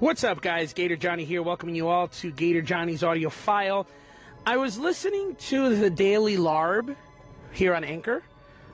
What's 0.00 0.22
up, 0.22 0.40
guys? 0.40 0.74
Gator 0.74 0.94
Johnny 0.94 1.24
here, 1.24 1.42
welcoming 1.42 1.74
you 1.74 1.88
all 1.88 2.06
to 2.06 2.30
Gator 2.30 2.62
Johnny's 2.62 3.02
audio 3.02 3.30
file. 3.30 3.84
I 4.46 4.56
was 4.56 4.78
listening 4.78 5.34
to 5.48 5.74
the 5.74 5.90
Daily 5.90 6.36
Larb 6.36 6.94
here 7.50 7.74
on 7.74 7.82
Anchor. 7.82 8.22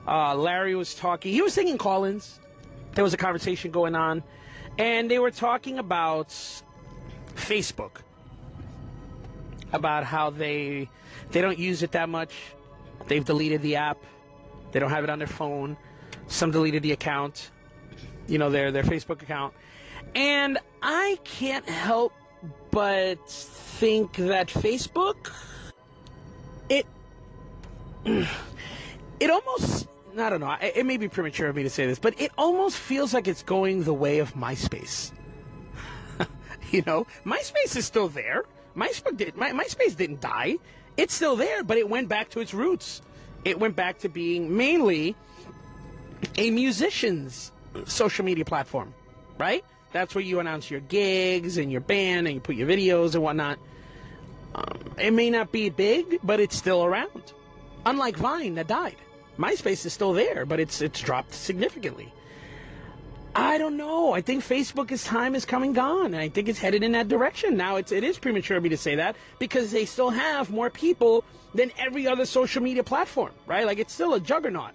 Uh, 0.07 0.35
Larry 0.35 0.75
was 0.75 0.93
talking, 0.93 1.33
he 1.33 1.41
was 1.41 1.51
singing 1.51 1.79
Collins. 1.79 2.39
There 2.93 3.03
was 3.03 3.15
a 3.15 3.17
conversation 3.17 3.71
going 3.71 3.95
on, 3.95 4.21
and 4.77 5.09
they 5.09 5.17
were 5.17 5.31
talking 5.31 5.79
about 5.79 6.27
Facebook, 7.33 8.01
about 9.73 10.03
how 10.03 10.29
they 10.29 10.87
they 11.31 11.41
don't 11.41 11.57
use 11.57 11.81
it 11.81 11.93
that 11.93 12.07
much. 12.07 12.35
They've 13.07 13.25
deleted 13.25 13.63
the 13.63 13.77
app. 13.77 13.97
They 14.73 14.79
don't 14.79 14.91
have 14.91 15.03
it 15.03 15.09
on 15.09 15.17
their 15.17 15.27
phone. 15.27 15.75
Some 16.27 16.51
deleted 16.51 16.83
the 16.83 16.91
account, 16.91 17.49
you 18.27 18.37
know, 18.37 18.51
their 18.51 18.71
their 18.71 18.83
Facebook 18.83 19.23
account. 19.23 19.55
And 20.13 20.57
I 20.81 21.19
can't 21.23 21.67
help 21.67 22.13
but 22.71 23.29
think 23.29 24.15
that 24.17 24.47
Facebook 24.47 25.31
it 26.69 26.85
it 28.05 29.29
almost 29.29 29.87
I 30.17 30.29
don't 30.29 30.39
know. 30.39 30.55
It 30.61 30.85
may 30.85 30.95
be 30.95 31.09
premature 31.09 31.49
of 31.49 31.55
me 31.57 31.63
to 31.63 31.69
say 31.69 31.85
this, 31.87 31.99
but 31.99 32.19
it 32.19 32.31
almost 32.37 32.77
feels 32.77 33.13
like 33.13 33.27
it's 33.27 33.43
going 33.43 33.83
the 33.83 33.93
way 33.93 34.19
of 34.19 34.33
MySpace. 34.33 35.11
you 36.71 36.83
know, 36.85 37.05
MySpace 37.25 37.75
is 37.75 37.85
still 37.85 38.07
there. 38.07 38.45
MySpace, 38.77 39.17
did, 39.17 39.35
My, 39.35 39.51
MySpace 39.51 39.95
didn't 39.97 40.21
die. 40.21 40.57
It's 40.95 41.13
still 41.13 41.35
there, 41.35 41.65
but 41.65 41.77
it 41.77 41.89
went 41.89 42.07
back 42.07 42.29
to 42.29 42.39
its 42.39 42.53
roots. 42.53 43.01
It 43.43 43.59
went 43.59 43.75
back 43.75 43.99
to 43.99 44.09
being 44.09 44.55
mainly 44.55 45.17
a 46.37 46.49
musician's 46.49 47.51
social 47.83 48.23
media 48.23 48.45
platform, 48.45 48.93
right? 49.37 49.65
That's 49.95 50.13
where 50.13 50.25
you 50.25 50.41
announce 50.41 50.69
your 50.69 50.81
gigs 50.81 51.55
and 51.55 51.71
your 51.71 51.79
band 51.79 52.27
and 52.27 52.33
you 52.33 52.41
put 52.41 52.57
your 52.57 52.67
videos 52.67 53.13
and 53.13 53.23
whatnot. 53.23 53.59
Um, 54.53 54.93
it 54.99 55.13
may 55.13 55.29
not 55.29 55.53
be 55.53 55.69
big, 55.69 56.19
but 56.21 56.41
it's 56.41 56.57
still 56.57 56.83
around. 56.83 57.31
Unlike 57.85 58.17
Vine 58.17 58.55
that 58.55 58.67
died. 58.67 58.97
MySpace 59.39 59.85
is 59.85 59.93
still 59.93 60.11
there, 60.11 60.45
but 60.45 60.59
it's 60.59 60.81
it's 60.81 60.99
dropped 60.99 61.33
significantly. 61.33 62.11
I 63.33 63.57
don't 63.57 63.77
know. 63.77 64.11
I 64.11 64.19
think 64.19 64.43
Facebook's 64.43 65.05
time 65.05 65.33
is 65.33 65.45
coming 65.45 65.71
gone, 65.71 66.07
and 66.07 66.17
I 66.17 66.27
think 66.27 66.49
it's 66.49 66.59
headed 66.59 66.83
in 66.83 66.91
that 66.91 67.07
direction. 67.07 67.55
Now, 67.55 67.77
it's 67.77 67.93
it 67.93 68.03
is 68.03 68.19
premature 68.19 68.57
of 68.57 68.63
me 68.63 68.69
to 68.69 68.77
say 68.77 68.95
that 68.95 69.15
because 69.39 69.71
they 69.71 69.85
still 69.85 70.09
have 70.09 70.51
more 70.51 70.69
people 70.69 71.23
than 71.53 71.71
every 71.77 72.05
other 72.05 72.25
social 72.25 72.61
media 72.61 72.83
platform, 72.83 73.31
right? 73.47 73.65
Like 73.65 73.79
it's 73.79 73.93
still 73.93 74.13
a 74.13 74.19
juggernaut. 74.19 74.71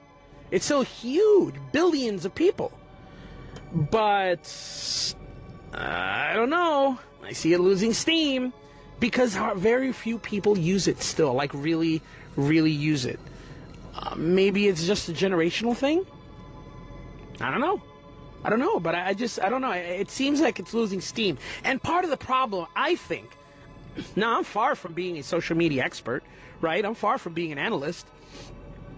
It's 0.51 0.65
still 0.65 0.81
huge, 0.81 1.57
billions 1.73 2.25
of 2.25 2.35
people. 2.35 2.73
But 3.73 5.15
I 5.73 6.33
don't 6.35 6.51
know. 6.51 6.99
I 7.23 7.33
see 7.33 7.53
it 7.53 7.61
losing 7.61 7.93
steam 7.93 8.53
because 8.99 9.37
very 9.57 9.93
few 9.93 10.19
people 10.19 10.59
use 10.59 10.89
it 10.89 11.03
still. 11.03 11.33
Like 11.35 11.53
really, 11.55 12.03
really 12.37 12.73
use 12.73 13.07
it. 13.07 13.21
Uh, 13.95 14.15
maybe 14.17 14.69
it's 14.69 14.87
just 14.87 15.09
a 15.09 15.13
generational 15.13 15.77
thing. 15.77 16.07
I 17.41 17.51
don't 17.51 17.61
know. 17.61 17.83
I 18.43 18.51
don't 18.51 18.59
know, 18.59 18.81
but 18.81 18.95
I, 18.95 19.09
I 19.09 19.15
just 19.15 19.41
I 19.41 19.49
don't 19.49 19.61
know. 19.61 19.73
It 19.73 20.11
seems 20.11 20.41
like 20.41 20.59
it's 20.59 20.75
losing 20.75 21.01
steam. 21.01 21.39
And 21.65 21.83
part 21.83 22.05
of 22.05 22.11
the 22.11 22.17
problem, 22.17 22.67
I 22.75 22.97
think. 22.97 23.31
Now 24.17 24.39
I'm 24.39 24.45
far 24.45 24.77
from 24.77 24.93
being 24.93 25.19
a 25.19 25.23
social 25.23 25.57
media 25.57 25.85
expert, 25.85 26.23
right? 26.61 26.85
I'm 26.85 26.95
far 26.95 27.19
from 27.19 27.35
being 27.35 27.53
an 27.53 27.59
analyst. 27.59 28.07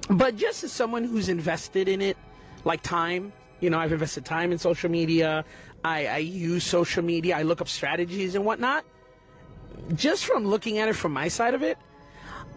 But 0.08 0.36
just 0.36 0.64
as 0.64 0.72
someone 0.72 1.04
who's 1.04 1.28
invested 1.28 1.88
in 1.88 2.02
it, 2.02 2.16
like 2.64 2.82
time, 2.82 3.32
you 3.62 3.70
know, 3.70 3.78
I've 3.78 3.92
invested 3.92 4.24
time 4.24 4.50
in 4.50 4.58
social 4.58 4.90
media. 4.90 5.44
I, 5.84 6.06
I 6.06 6.16
use 6.18 6.64
social 6.64 7.02
media. 7.02 7.38
I 7.38 7.42
look 7.42 7.60
up 7.60 7.68
strategies 7.68 8.34
and 8.34 8.44
whatnot. 8.44 8.84
Just 9.94 10.26
from 10.26 10.44
looking 10.44 10.78
at 10.78 10.88
it 10.88 10.96
from 10.96 11.12
my 11.12 11.28
side 11.28 11.54
of 11.54 11.62
it, 11.62 11.78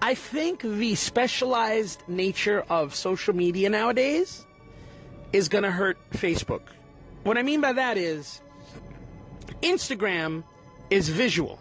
I 0.01 0.15
think 0.15 0.61
the 0.61 0.95
specialized 0.95 2.01
nature 2.07 2.65
of 2.69 2.95
social 2.95 3.35
media 3.35 3.69
nowadays 3.69 4.45
is 5.31 5.47
going 5.47 5.63
to 5.63 5.71
hurt 5.71 5.97
Facebook. 6.11 6.61
What 7.23 7.38
I 7.38 7.44
mean 7.44 7.61
by 7.61 7.73
that 7.73 7.97
is 7.97 8.41
Instagram 9.61 10.44
is 10.89 11.07
visual. 11.07 11.59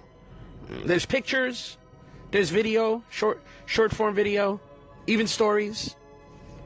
There's 0.69 1.05
pictures, 1.05 1.77
there's 2.31 2.49
video, 2.49 3.03
short 3.11 3.43
short 3.67 3.95
form 3.95 4.15
video, 4.15 4.59
even 5.07 5.27
stories, 5.27 5.97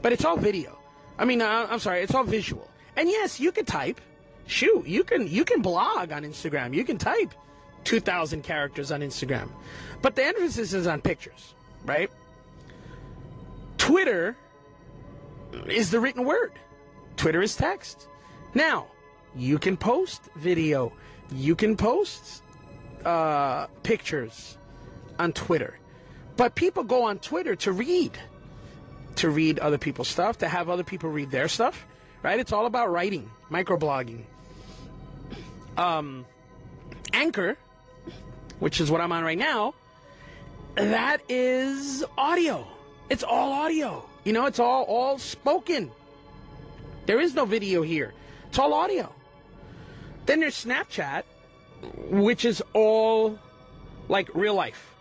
but 0.00 0.12
it's 0.12 0.24
all 0.24 0.36
video. 0.36 0.77
I 1.18 1.24
mean, 1.24 1.42
uh, 1.42 1.66
I'm 1.70 1.78
sorry, 1.78 2.02
it's 2.02 2.14
all 2.14 2.24
visual. 2.24 2.70
And 2.96 3.08
yes, 3.08 3.40
you 3.40 3.52
can 3.52 3.64
type. 3.64 4.00
Shoot, 4.46 4.86
you 4.86 5.04
can 5.04 5.28
you 5.28 5.44
can 5.44 5.60
blog 5.60 6.10
on 6.10 6.22
Instagram. 6.22 6.72
You 6.74 6.84
can 6.84 6.96
type 6.96 7.34
2,000 7.84 8.42
characters 8.42 8.90
on 8.90 9.00
Instagram, 9.00 9.50
but 10.00 10.16
the 10.16 10.24
emphasis 10.24 10.72
is 10.72 10.86
on 10.86 11.02
pictures, 11.02 11.54
right? 11.84 12.10
Twitter 13.76 14.36
is 15.66 15.90
the 15.90 16.00
written 16.00 16.24
word. 16.24 16.52
Twitter 17.16 17.42
is 17.42 17.56
text. 17.56 18.08
Now, 18.54 18.86
you 19.36 19.58
can 19.58 19.76
post 19.76 20.22
video. 20.36 20.92
You 21.30 21.54
can 21.54 21.76
post 21.76 22.42
uh, 23.04 23.66
pictures 23.82 24.56
on 25.18 25.32
Twitter. 25.32 25.78
But 26.36 26.54
people 26.54 26.84
go 26.84 27.02
on 27.04 27.18
Twitter 27.18 27.56
to 27.56 27.72
read, 27.72 28.18
to 29.18 29.30
read 29.30 29.58
other 29.58 29.78
people's 29.78 30.08
stuff, 30.08 30.38
to 30.38 30.48
have 30.48 30.68
other 30.68 30.84
people 30.84 31.10
read 31.10 31.30
their 31.30 31.48
stuff, 31.48 31.86
right? 32.22 32.38
It's 32.38 32.52
all 32.52 32.66
about 32.66 32.90
writing, 32.90 33.30
microblogging. 33.50 34.22
Um, 35.76 36.24
Anchor, 37.12 37.56
which 38.58 38.80
is 38.80 38.90
what 38.90 39.00
I'm 39.00 39.12
on 39.12 39.24
right 39.24 39.38
now, 39.38 39.74
that 40.74 41.18
is 41.28 42.04
audio. 42.16 42.66
It's 43.10 43.24
all 43.24 43.52
audio. 43.52 44.08
You 44.24 44.32
know, 44.32 44.46
it's 44.46 44.58
all 44.58 44.84
all 44.84 45.18
spoken. 45.18 45.90
There 47.06 47.20
is 47.20 47.34
no 47.34 47.44
video 47.44 47.82
here. 47.82 48.12
It's 48.48 48.58
all 48.58 48.74
audio. 48.74 49.12
Then 50.26 50.40
there's 50.40 50.64
Snapchat, 50.64 51.22
which 52.10 52.44
is 52.44 52.62
all 52.74 53.38
like 54.08 54.28
real 54.34 54.54
life. 54.54 54.94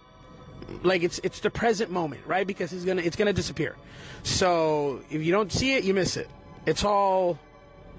Like 0.83 1.03
it's 1.03 1.19
it's 1.23 1.39
the 1.39 1.49
present 1.49 1.91
moment, 1.91 2.21
right? 2.25 2.45
Because 2.45 2.73
it's 2.73 2.85
gonna 2.85 3.01
it's 3.01 3.15
gonna 3.15 3.33
disappear. 3.33 3.75
So 4.23 5.01
if 5.09 5.23
you 5.23 5.31
don't 5.31 5.51
see 5.51 5.73
it, 5.73 5.83
you 5.83 5.93
miss 5.93 6.17
it. 6.17 6.29
It's 6.65 6.83
all 6.83 7.39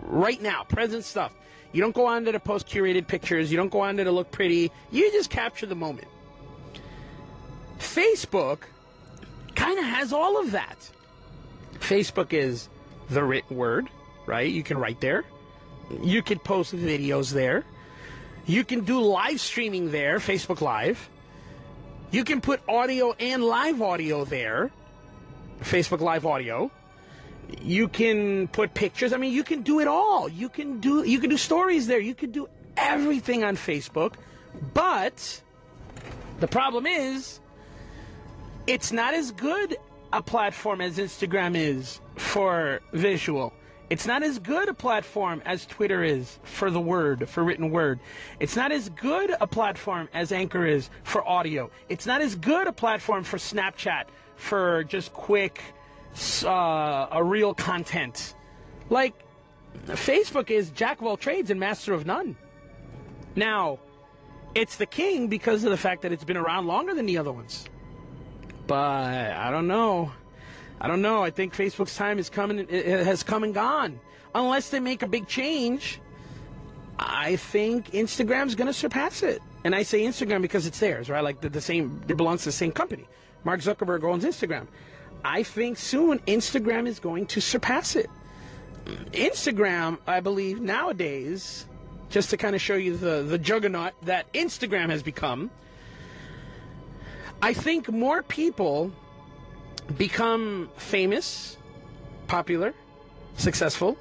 right 0.02 0.40
now, 0.40 0.64
present 0.64 1.04
stuff. 1.04 1.34
You 1.72 1.82
don't 1.82 1.94
go 1.94 2.06
on 2.06 2.24
to 2.24 2.40
post 2.40 2.66
curated 2.66 3.06
pictures. 3.06 3.50
You 3.50 3.56
don't 3.56 3.70
go 3.70 3.80
on 3.80 3.96
to 3.96 4.10
look 4.10 4.30
pretty. 4.30 4.70
You 4.90 5.10
just 5.12 5.30
capture 5.30 5.66
the 5.66 5.74
moment. 5.74 6.08
Facebook 7.78 8.60
kind 9.54 9.78
of 9.78 9.84
has 9.84 10.12
all 10.12 10.40
of 10.40 10.52
that. 10.52 10.90
Facebook 11.80 12.32
is 12.32 12.68
the 13.08 13.22
written 13.24 13.56
word 13.56 13.88
right? 14.28 14.50
You 14.52 14.62
can 14.62 14.78
write 14.78 15.00
there. 15.00 15.24
You 16.02 16.22
can 16.22 16.38
post 16.38 16.76
videos 16.76 17.32
there. 17.32 17.64
You 18.46 18.62
can 18.62 18.84
do 18.84 19.00
live 19.00 19.40
streaming 19.40 19.90
there, 19.90 20.18
Facebook 20.18 20.60
Live. 20.60 21.08
You 22.10 22.24
can 22.24 22.40
put 22.40 22.60
audio 22.66 23.12
and 23.20 23.44
live 23.44 23.82
audio 23.82 24.24
there, 24.24 24.70
Facebook 25.60 26.00
Live 26.00 26.24
audio. 26.24 26.70
You 27.60 27.88
can 27.88 28.48
put 28.48 28.72
pictures. 28.72 29.12
I 29.12 29.18
mean, 29.18 29.32
you 29.32 29.44
can 29.44 29.62
do 29.62 29.80
it 29.80 29.86
all. 29.86 30.28
You 30.28 30.48
can 30.48 30.80
do 30.80 31.04
you 31.04 31.18
can 31.18 31.28
do 31.28 31.36
stories 31.36 31.86
there. 31.86 32.00
You 32.00 32.14
can 32.14 32.30
do 32.30 32.48
everything 32.76 33.44
on 33.44 33.56
Facebook. 33.56 34.14
But 34.72 35.42
the 36.40 36.48
problem 36.48 36.86
is 36.86 37.40
it's 38.66 38.90
not 38.90 39.12
as 39.12 39.30
good 39.32 39.76
a 40.12 40.22
platform 40.22 40.80
as 40.80 40.96
Instagram 40.96 41.56
is 41.56 42.00
for 42.16 42.80
visual. 42.92 43.52
It's 43.90 44.06
not 44.06 44.22
as 44.22 44.38
good 44.38 44.68
a 44.68 44.74
platform 44.74 45.42
as 45.46 45.64
Twitter 45.64 46.04
is 46.04 46.38
for 46.42 46.70
the 46.70 46.80
word, 46.80 47.28
for 47.28 47.42
written 47.42 47.70
word. 47.70 48.00
It's 48.38 48.54
not 48.54 48.70
as 48.70 48.90
good 48.90 49.34
a 49.40 49.46
platform 49.46 50.08
as 50.12 50.30
Anchor 50.30 50.66
is 50.66 50.90
for 51.04 51.26
audio. 51.26 51.70
It's 51.88 52.04
not 52.04 52.20
as 52.20 52.34
good 52.34 52.66
a 52.66 52.72
platform 52.72 53.24
for 53.24 53.38
Snapchat 53.38 54.04
for 54.36 54.84
just 54.84 55.12
quick, 55.14 55.62
uh, 56.44 57.06
a 57.10 57.24
real 57.24 57.54
content. 57.54 58.34
Like, 58.90 59.14
Facebook 59.86 60.50
is 60.50 60.70
jack 60.70 61.00
of 61.00 61.06
all 61.06 61.16
trades 61.16 61.50
and 61.50 61.58
master 61.58 61.94
of 61.94 62.04
none. 62.04 62.36
Now, 63.36 63.78
it's 64.54 64.76
the 64.76 64.86
king 64.86 65.28
because 65.28 65.64
of 65.64 65.70
the 65.70 65.76
fact 65.76 66.02
that 66.02 66.12
it's 66.12 66.24
been 66.24 66.36
around 66.36 66.66
longer 66.66 66.92
than 66.92 67.06
the 67.06 67.16
other 67.18 67.32
ones. 67.32 67.64
But 68.66 68.76
I 68.76 69.50
don't 69.50 69.66
know. 69.66 70.12
I 70.80 70.88
don't 70.88 71.02
know. 71.02 71.22
I 71.22 71.30
think 71.30 71.54
Facebook's 71.54 71.96
time 71.96 72.18
is 72.18 72.30
coming. 72.30 72.68
Has 72.68 73.22
come 73.22 73.44
and 73.44 73.54
gone. 73.54 73.98
Unless 74.34 74.70
they 74.70 74.80
make 74.80 75.02
a 75.02 75.08
big 75.08 75.26
change, 75.26 76.00
I 76.98 77.36
think 77.36 77.90
Instagram's 77.90 78.54
going 78.54 78.66
to 78.66 78.72
surpass 78.72 79.22
it. 79.22 79.40
And 79.64 79.74
I 79.74 79.82
say 79.82 80.02
Instagram 80.02 80.42
because 80.42 80.66
it's 80.66 80.78
theirs, 80.78 81.08
right? 81.08 81.22
Like 81.22 81.40
the, 81.40 81.48
the 81.48 81.60
same, 81.60 82.02
it 82.08 82.16
belongs 82.16 82.40
to 82.40 82.48
the 82.48 82.52
same 82.52 82.72
company. 82.72 83.06
Mark 83.44 83.60
Zuckerberg 83.60 84.04
owns 84.04 84.24
Instagram. 84.24 84.66
I 85.24 85.42
think 85.42 85.78
soon 85.78 86.20
Instagram 86.20 86.86
is 86.86 87.00
going 87.00 87.26
to 87.26 87.40
surpass 87.40 87.96
it. 87.96 88.10
Instagram, 89.12 89.98
I 90.06 90.20
believe 90.20 90.60
nowadays, 90.60 91.66
just 92.08 92.30
to 92.30 92.36
kind 92.36 92.54
of 92.54 92.60
show 92.60 92.74
you 92.74 92.96
the, 92.96 93.22
the 93.22 93.38
juggernaut 93.38 93.92
that 94.02 94.32
Instagram 94.32 94.90
has 94.90 95.02
become. 95.02 95.50
I 97.42 97.52
think 97.52 97.90
more 97.90 98.22
people 98.22 98.92
become 99.96 100.68
famous, 100.76 101.56
popular, 102.26 102.74
successful, 103.36 103.96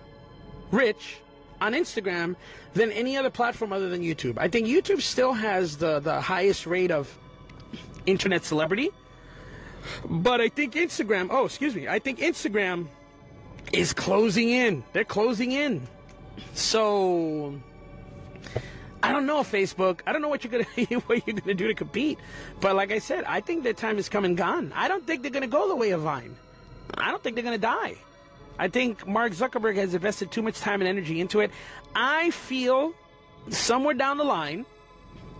rich 0.72 1.18
on 1.62 1.74
Instagram 1.74 2.36
than 2.74 2.92
any 2.92 3.18
other 3.18 3.30
platform 3.30 3.74
other 3.74 3.90
than 3.90 4.02
YouTube. 4.02 4.38
I 4.38 4.48
think 4.48 4.68
YouTube 4.68 5.02
still 5.02 5.34
has 5.34 5.78
the, 5.78 6.00
the 6.00 6.20
highest 6.22 6.68
rate 6.68 6.92
of 6.92 7.18
internet 8.06 8.44
celebrity. 8.44 8.90
But 10.06 10.42
I 10.42 10.50
think 10.50 10.74
Instagram, 10.74 11.28
oh, 11.32 11.46
excuse 11.46 11.74
me, 11.74 11.88
I 11.88 12.00
think 12.00 12.20
Instagram 12.20 12.88
is 13.72 13.94
closing 13.94 14.50
in. 14.50 14.84
They're 14.94 15.06
closing 15.06 15.52
in. 15.52 15.88
So 16.54 17.60
I 19.04 19.12
don't 19.12 19.26
know 19.26 19.42
Facebook. 19.42 20.00
I 20.08 20.12
don't 20.12 20.22
know 20.22 20.28
what 20.28 20.44
you're 20.44 20.52
gonna 20.52 21.00
what 21.06 21.26
you're 21.28 21.36
gonna 21.36 21.54
do 21.54 21.68
to 21.68 21.74
compete. 21.74 22.20
But 22.60 22.76
like 22.76 22.92
I 22.92 23.00
said, 23.00 23.24
I 23.26 23.42
think 23.42 23.64
their 23.64 23.74
time 23.74 23.98
is 23.98 24.10
come 24.10 24.26
and 24.26 24.36
gone. 24.36 24.72
I 24.76 24.88
don't 24.88 25.06
think 25.06 25.22
they're 25.22 25.32
gonna 25.32 25.48
go 25.48 25.68
the 25.68 25.76
way 25.76 25.92
of 25.92 26.02
Vine. 26.02 26.36
I 26.98 27.12
don't 27.12 27.22
think 27.22 27.36
they're 27.36 27.44
gonna 27.44 27.58
die. 27.58 27.96
I 28.60 28.68
think 28.70 29.08
Mark 29.08 29.34
Zuckerberg 29.34 29.76
has 29.76 29.94
invested 29.94 30.32
too 30.32 30.42
much 30.42 30.60
time 30.60 30.82
and 30.82 30.88
energy 30.88 31.22
into 31.22 31.42
it. 31.42 31.52
I 31.96 32.32
feel 32.32 32.94
somewhere 33.50 33.94
down 33.94 34.18
the 34.18 34.24
line, 34.24 34.66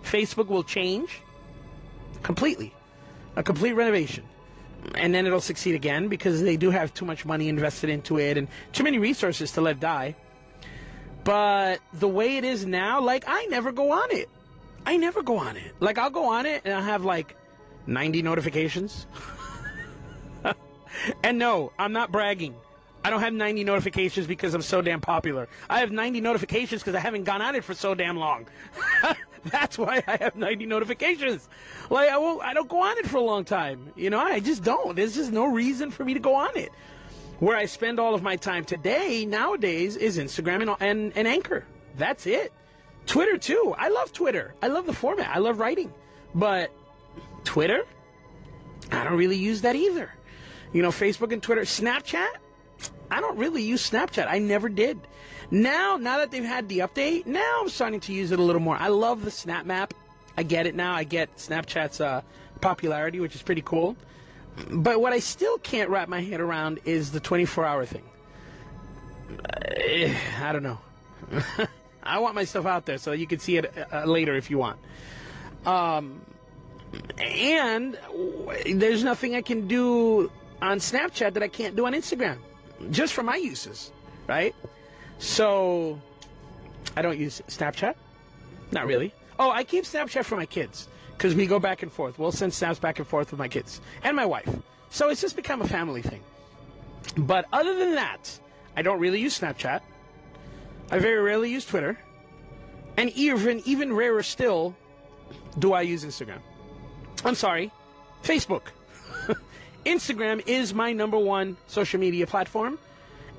Facebook 0.04 0.46
will 0.46 0.62
change 0.62 1.20
completely, 2.22 2.74
a 3.36 3.42
complete 3.42 3.72
renovation. 3.72 4.24
And 4.94 5.12
then 5.12 5.26
it'll 5.26 5.40
succeed 5.40 5.74
again 5.74 6.06
because 6.08 6.42
they 6.42 6.56
do 6.56 6.70
have 6.70 6.94
too 6.94 7.04
much 7.04 7.24
money 7.24 7.48
invested 7.48 7.90
into 7.90 8.18
it 8.18 8.38
and 8.38 8.46
too 8.72 8.84
many 8.84 8.98
resources 8.98 9.50
to 9.52 9.60
let 9.60 9.80
die. 9.80 10.14
But 11.24 11.80
the 11.92 12.08
way 12.08 12.36
it 12.36 12.44
is 12.44 12.64
now, 12.64 13.00
like 13.00 13.24
I 13.26 13.46
never 13.46 13.72
go 13.72 13.92
on 13.92 14.10
it. 14.12 14.28
I 14.86 14.96
never 14.96 15.22
go 15.22 15.36
on 15.36 15.56
it. 15.56 15.74
Like 15.80 15.98
I'll 15.98 16.10
go 16.10 16.32
on 16.32 16.46
it 16.46 16.62
and 16.64 16.74
I'll 16.74 16.82
have 16.82 17.04
like 17.04 17.36
90 17.86 18.22
notifications. 18.22 19.06
and 21.22 21.38
no, 21.38 21.72
I'm 21.78 21.92
not 21.92 22.10
bragging. 22.10 22.54
I 23.04 23.10
don't 23.10 23.20
have 23.20 23.32
90 23.32 23.64
notifications 23.64 24.26
because 24.26 24.54
I'm 24.54 24.62
so 24.62 24.82
damn 24.82 25.00
popular. 25.00 25.48
I 25.70 25.80
have 25.80 25.92
90 25.92 26.20
notifications 26.20 26.82
because 26.82 26.94
I 26.94 27.00
haven't 27.00 27.24
gone 27.24 27.40
on 27.40 27.54
it 27.54 27.64
for 27.64 27.74
so 27.74 27.94
damn 27.94 28.16
long. 28.18 28.46
That's 29.44 29.78
why 29.78 30.02
I 30.06 30.16
have 30.16 30.36
90 30.36 30.66
notifications. 30.66 31.48
Like 31.90 32.10
I 32.10 32.18
won't, 32.18 32.42
I 32.42 32.54
don't 32.54 32.68
go 32.68 32.82
on 32.82 32.98
it 32.98 33.06
for 33.06 33.18
a 33.18 33.22
long 33.22 33.44
time. 33.44 33.92
You 33.96 34.10
know, 34.10 34.18
I 34.18 34.40
just 34.40 34.64
don't. 34.64 34.96
There's 34.96 35.14
just 35.14 35.32
no 35.32 35.46
reason 35.46 35.90
for 35.90 36.04
me 36.04 36.14
to 36.14 36.20
go 36.20 36.34
on 36.34 36.56
it. 36.56 36.70
Where 37.38 37.56
I 37.56 37.66
spend 37.66 38.00
all 38.00 38.14
of 38.14 38.22
my 38.22 38.36
time 38.36 38.64
today, 38.64 39.24
nowadays, 39.24 39.96
is 39.96 40.18
Instagram 40.18 40.62
and, 40.62 40.76
and, 40.80 41.12
and 41.16 41.28
Anchor. 41.28 41.64
That's 41.96 42.26
it. 42.26 42.52
Twitter, 43.06 43.38
too. 43.38 43.74
I 43.78 43.88
love 43.88 44.12
Twitter. 44.12 44.54
I 44.60 44.66
love 44.66 44.86
the 44.86 44.92
format. 44.92 45.34
I 45.34 45.38
love 45.38 45.60
writing. 45.60 45.92
But 46.34 46.72
Twitter, 47.44 47.84
I 48.90 49.04
don't 49.04 49.16
really 49.16 49.36
use 49.36 49.62
that 49.62 49.76
either. 49.76 50.10
You 50.72 50.82
know, 50.82 50.90
Facebook 50.90 51.32
and 51.32 51.42
Twitter. 51.42 51.62
Snapchat, 51.62 52.28
I 53.10 53.20
don't 53.20 53.38
really 53.38 53.62
use 53.62 53.88
Snapchat. 53.88 54.26
I 54.28 54.38
never 54.38 54.68
did. 54.68 54.98
Now, 55.50 55.96
now 55.96 56.18
that 56.18 56.30
they've 56.30 56.44
had 56.44 56.68
the 56.68 56.80
update, 56.80 57.24
now 57.24 57.60
I'm 57.62 57.68
starting 57.68 58.00
to 58.00 58.12
use 58.12 58.32
it 58.32 58.38
a 58.38 58.42
little 58.42 58.60
more. 58.60 58.76
I 58.76 58.88
love 58.88 59.24
the 59.24 59.30
Snap 59.30 59.64
Map. 59.64 59.94
I 60.36 60.42
get 60.42 60.66
it 60.66 60.74
now. 60.74 60.92
I 60.92 61.04
get 61.04 61.34
Snapchat's 61.36 62.00
uh, 62.00 62.22
popularity, 62.60 63.20
which 63.20 63.34
is 63.34 63.42
pretty 63.42 63.62
cool. 63.62 63.96
But 64.70 65.00
what 65.00 65.12
I 65.12 65.18
still 65.18 65.58
can't 65.58 65.90
wrap 65.90 66.08
my 66.08 66.20
head 66.20 66.40
around 66.40 66.80
is 66.84 67.12
the 67.12 67.20
24 67.20 67.64
hour 67.64 67.86
thing. 67.86 68.04
Uh, 69.30 70.14
I 70.42 70.52
don't 70.52 70.62
know. 70.62 70.78
I 72.02 72.18
want 72.20 72.34
my 72.34 72.44
stuff 72.44 72.66
out 72.66 72.86
there 72.86 72.98
so 72.98 73.12
you 73.12 73.26
can 73.26 73.38
see 73.38 73.58
it 73.58 73.72
uh, 73.92 74.04
later 74.04 74.34
if 74.34 74.50
you 74.50 74.58
want. 74.58 74.78
Um, 75.66 76.22
and 77.18 77.98
there's 78.66 79.04
nothing 79.04 79.34
I 79.34 79.42
can 79.42 79.68
do 79.68 80.30
on 80.62 80.78
Snapchat 80.78 81.34
that 81.34 81.42
I 81.42 81.48
can't 81.48 81.76
do 81.76 81.86
on 81.86 81.92
Instagram, 81.92 82.38
just 82.90 83.12
for 83.12 83.22
my 83.22 83.36
uses, 83.36 83.92
right? 84.26 84.54
So 85.18 86.00
I 86.96 87.02
don't 87.02 87.18
use 87.18 87.42
Snapchat. 87.48 87.94
Not 88.72 88.86
really. 88.86 89.12
Oh, 89.38 89.50
I 89.50 89.64
keep 89.64 89.84
Snapchat 89.84 90.24
for 90.24 90.36
my 90.36 90.46
kids 90.46 90.88
because 91.18 91.34
we 91.34 91.46
go 91.46 91.58
back 91.58 91.82
and 91.82 91.92
forth. 91.92 92.16
We'll 92.16 92.30
send 92.30 92.54
snaps 92.54 92.78
back 92.78 93.00
and 93.00 93.06
forth 93.06 93.32
with 93.32 93.40
my 93.40 93.48
kids 93.48 93.80
and 94.04 94.16
my 94.16 94.24
wife. 94.24 94.48
So 94.90 95.08
it's 95.10 95.20
just 95.20 95.34
become 95.34 95.60
a 95.60 95.66
family 95.66 96.00
thing. 96.00 96.22
But 97.16 97.46
other 97.52 97.74
than 97.76 97.96
that, 97.96 98.38
I 98.76 98.82
don't 98.82 99.00
really 99.00 99.20
use 99.20 99.38
Snapchat. 99.38 99.80
I 100.92 100.98
very 101.00 101.20
rarely 101.20 101.50
use 101.50 101.66
Twitter. 101.66 101.98
And 102.96 103.10
even 103.10 103.62
even 103.64 103.92
rarer 103.92 104.22
still, 104.22 104.76
do 105.58 105.72
I 105.72 105.82
use 105.82 106.04
Instagram. 106.04 106.38
I'm 107.24 107.34
sorry, 107.34 107.72
Facebook. 108.22 108.62
Instagram 109.84 110.42
is 110.46 110.72
my 110.72 110.92
number 110.92 111.18
one 111.18 111.56
social 111.66 111.98
media 111.98 112.26
platform. 112.28 112.78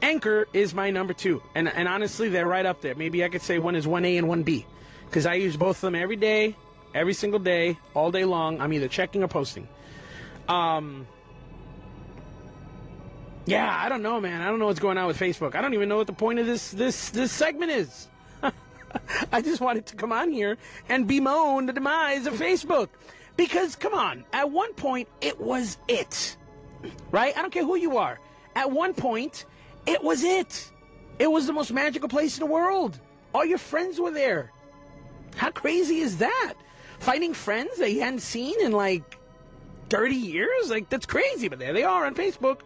Anchor 0.01 0.47
is 0.53 0.73
my 0.73 0.91
number 0.91 1.13
two. 1.13 1.41
And, 1.55 1.69
and 1.69 1.87
honestly, 1.87 2.29
they're 2.29 2.47
right 2.47 2.65
up 2.65 2.81
there. 2.81 2.95
Maybe 2.95 3.23
I 3.23 3.29
could 3.29 3.41
say 3.41 3.59
one 3.59 3.75
is 3.75 3.85
1A 3.85 4.17
and 4.17 4.27
1B. 4.27 4.65
Because 5.05 5.25
I 5.25 5.33
use 5.35 5.57
both 5.57 5.77
of 5.77 5.81
them 5.81 5.95
every 5.95 6.15
day, 6.15 6.55
every 6.93 7.13
single 7.13 7.39
day, 7.39 7.77
all 7.93 8.11
day 8.11 8.25
long. 8.25 8.59
I'm 8.61 8.73
either 8.73 8.87
checking 8.87 9.23
or 9.23 9.27
posting. 9.27 9.67
Um, 10.47 11.07
yeah, 13.45 13.75
I 13.83 13.89
don't 13.89 14.01
know, 14.01 14.19
man. 14.19 14.41
I 14.41 14.47
don't 14.47 14.59
know 14.59 14.65
what's 14.65 14.79
going 14.79 14.97
on 14.97 15.07
with 15.07 15.19
Facebook. 15.19 15.55
I 15.55 15.61
don't 15.61 15.73
even 15.73 15.89
know 15.89 15.97
what 15.97 16.07
the 16.07 16.13
point 16.13 16.39
of 16.39 16.45
this 16.45 16.71
this 16.71 17.09
this 17.09 17.31
segment 17.31 17.71
is. 17.71 18.07
I 19.31 19.41
just 19.41 19.61
wanted 19.61 19.85
to 19.87 19.95
come 19.95 20.11
on 20.11 20.31
here 20.31 20.57
and 20.87 21.07
bemoan 21.07 21.65
the 21.65 21.73
demise 21.73 22.25
of 22.25 22.33
Facebook. 22.33 22.89
Because, 23.37 23.75
come 23.75 23.93
on, 23.93 24.25
at 24.33 24.51
one 24.51 24.73
point, 24.73 25.07
it 25.21 25.39
was 25.39 25.77
it. 25.87 26.35
Right? 27.09 27.35
I 27.37 27.41
don't 27.41 27.51
care 27.51 27.63
who 27.63 27.77
you 27.77 27.97
are. 27.97 28.19
At 28.55 28.69
one 28.69 28.93
point, 28.93 29.45
it 29.85 30.03
was 30.03 30.23
it. 30.23 30.69
It 31.19 31.31
was 31.31 31.47
the 31.47 31.53
most 31.53 31.71
magical 31.71 32.09
place 32.09 32.37
in 32.37 32.41
the 32.41 32.51
world. 32.51 32.99
All 33.33 33.45
your 33.45 33.57
friends 33.57 33.99
were 33.99 34.11
there. 34.11 34.51
How 35.35 35.51
crazy 35.51 35.99
is 35.99 36.17
that? 36.17 36.53
Finding 36.99 37.33
friends 37.33 37.77
that 37.77 37.91
you 37.91 38.01
hadn't 38.01 38.19
seen 38.19 38.55
in 38.61 38.71
like 38.71 39.17
30 39.89 40.15
years? 40.15 40.69
Like, 40.69 40.89
that's 40.89 41.05
crazy. 41.05 41.47
But 41.47 41.59
there 41.59 41.73
they 41.73 41.83
are 41.83 42.05
on 42.05 42.15
Facebook, 42.15 42.59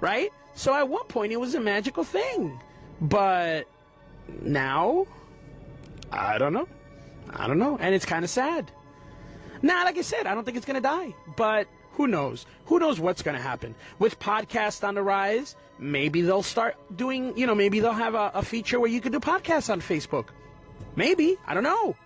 right? 0.00 0.30
So 0.54 0.74
at 0.74 0.88
one 0.88 1.06
point, 1.06 1.32
it 1.32 1.40
was 1.40 1.54
a 1.54 1.60
magical 1.60 2.04
thing. 2.04 2.60
But 3.00 3.66
now, 4.42 5.06
I 6.10 6.38
don't 6.38 6.52
know. 6.52 6.68
I 7.30 7.46
don't 7.46 7.58
know. 7.58 7.78
And 7.80 7.94
it's 7.94 8.04
kind 8.04 8.24
of 8.24 8.30
sad. 8.30 8.70
Now, 9.62 9.84
like 9.84 9.98
I 9.98 10.02
said, 10.02 10.26
I 10.26 10.34
don't 10.34 10.44
think 10.44 10.56
it's 10.56 10.66
going 10.66 10.76
to 10.76 10.80
die. 10.80 11.14
But 11.36 11.68
who 11.92 12.06
knows? 12.06 12.46
Who 12.66 12.78
knows 12.78 13.00
what's 13.00 13.22
going 13.22 13.36
to 13.36 13.42
happen? 13.42 13.74
With 13.98 14.18
podcasts 14.20 14.86
on 14.86 14.94
the 14.94 15.02
rise, 15.02 15.56
maybe 15.78 16.22
they'll 16.22 16.42
start 16.42 16.76
doing, 16.96 17.36
you 17.36 17.46
know, 17.46 17.54
maybe 17.54 17.80
they'll 17.80 17.92
have 17.92 18.14
a, 18.14 18.30
a 18.34 18.42
feature 18.42 18.78
where 18.78 18.90
you 18.90 19.00
can 19.00 19.12
do 19.12 19.20
podcasts 19.20 19.70
on 19.70 19.80
Facebook. 19.80 20.26
Maybe. 20.96 21.36
I 21.46 21.54
don't 21.54 21.64
know. 21.64 21.96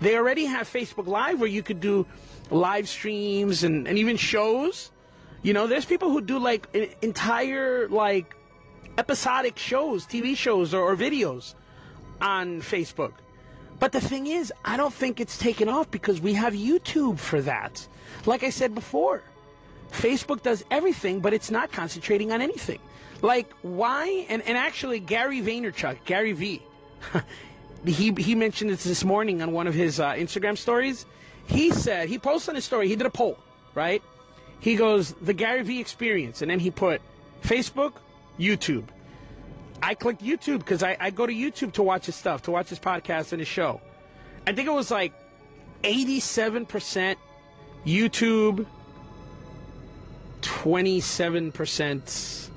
They 0.00 0.16
already 0.16 0.44
have 0.44 0.68
Facebook 0.68 1.06
Live 1.06 1.40
where 1.40 1.48
you 1.48 1.62
could 1.62 1.80
do 1.80 2.06
live 2.50 2.88
streams 2.88 3.64
and, 3.64 3.88
and 3.88 3.98
even 3.98 4.16
shows. 4.16 4.90
You 5.42 5.52
know, 5.52 5.66
there's 5.66 5.84
people 5.84 6.10
who 6.10 6.20
do 6.20 6.38
like 6.38 6.74
entire, 7.02 7.88
like, 7.88 8.34
episodic 8.96 9.58
shows, 9.58 10.06
TV 10.06 10.36
shows, 10.36 10.74
or, 10.74 10.82
or 10.82 10.96
videos 10.96 11.54
on 12.20 12.60
Facebook. 12.60 13.12
But 13.78 13.92
the 13.92 14.00
thing 14.00 14.26
is, 14.26 14.52
I 14.64 14.76
don't 14.76 14.92
think 14.92 15.20
it's 15.20 15.38
taken 15.38 15.68
off 15.68 15.90
because 15.90 16.20
we 16.20 16.34
have 16.34 16.52
YouTube 16.52 17.18
for 17.18 17.40
that. 17.42 17.86
Like 18.26 18.42
I 18.42 18.50
said 18.50 18.74
before, 18.74 19.22
Facebook 19.92 20.42
does 20.42 20.64
everything, 20.70 21.20
but 21.20 21.32
it's 21.32 21.50
not 21.50 21.70
concentrating 21.70 22.32
on 22.32 22.42
anything. 22.42 22.80
Like, 23.22 23.52
why? 23.62 24.26
And, 24.28 24.42
and 24.42 24.58
actually, 24.58 24.98
Gary 24.98 25.40
Vaynerchuk, 25.40 26.04
Gary 26.04 26.32
V, 26.32 26.62
he, 27.84 28.12
he 28.12 28.34
mentioned 28.34 28.70
this 28.70 28.84
this 28.84 29.04
morning 29.04 29.42
on 29.42 29.52
one 29.52 29.66
of 29.66 29.74
his 29.74 30.00
uh, 30.00 30.12
Instagram 30.12 30.56
stories. 30.56 31.06
He 31.46 31.70
said, 31.70 32.08
he 32.08 32.18
posted 32.18 32.50
on 32.50 32.56
a 32.56 32.60
story, 32.60 32.88
he 32.88 32.96
did 32.96 33.06
a 33.06 33.10
poll, 33.10 33.38
right? 33.74 34.02
He 34.60 34.76
goes, 34.76 35.12
the 35.22 35.32
Gary 35.32 35.62
Vee 35.62 35.80
experience. 35.80 36.42
And 36.42 36.50
then 36.50 36.58
he 36.58 36.70
put 36.70 37.00
Facebook, 37.42 37.94
YouTube. 38.38 38.84
I 39.80 39.94
clicked 39.94 40.22
YouTube 40.22 40.58
because 40.58 40.82
I, 40.82 40.96
I 40.98 41.10
go 41.10 41.26
to 41.26 41.32
YouTube 41.32 41.72
to 41.74 41.82
watch 41.82 42.06
his 42.06 42.16
stuff, 42.16 42.42
to 42.42 42.50
watch 42.50 42.68
his 42.68 42.80
podcast 42.80 43.32
and 43.32 43.40
his 43.40 43.48
show. 43.48 43.80
I 44.46 44.52
think 44.52 44.66
it 44.66 44.72
was 44.72 44.90
like 44.90 45.12
87% 45.84 47.16
YouTube, 47.86 48.66
27% 50.40 52.48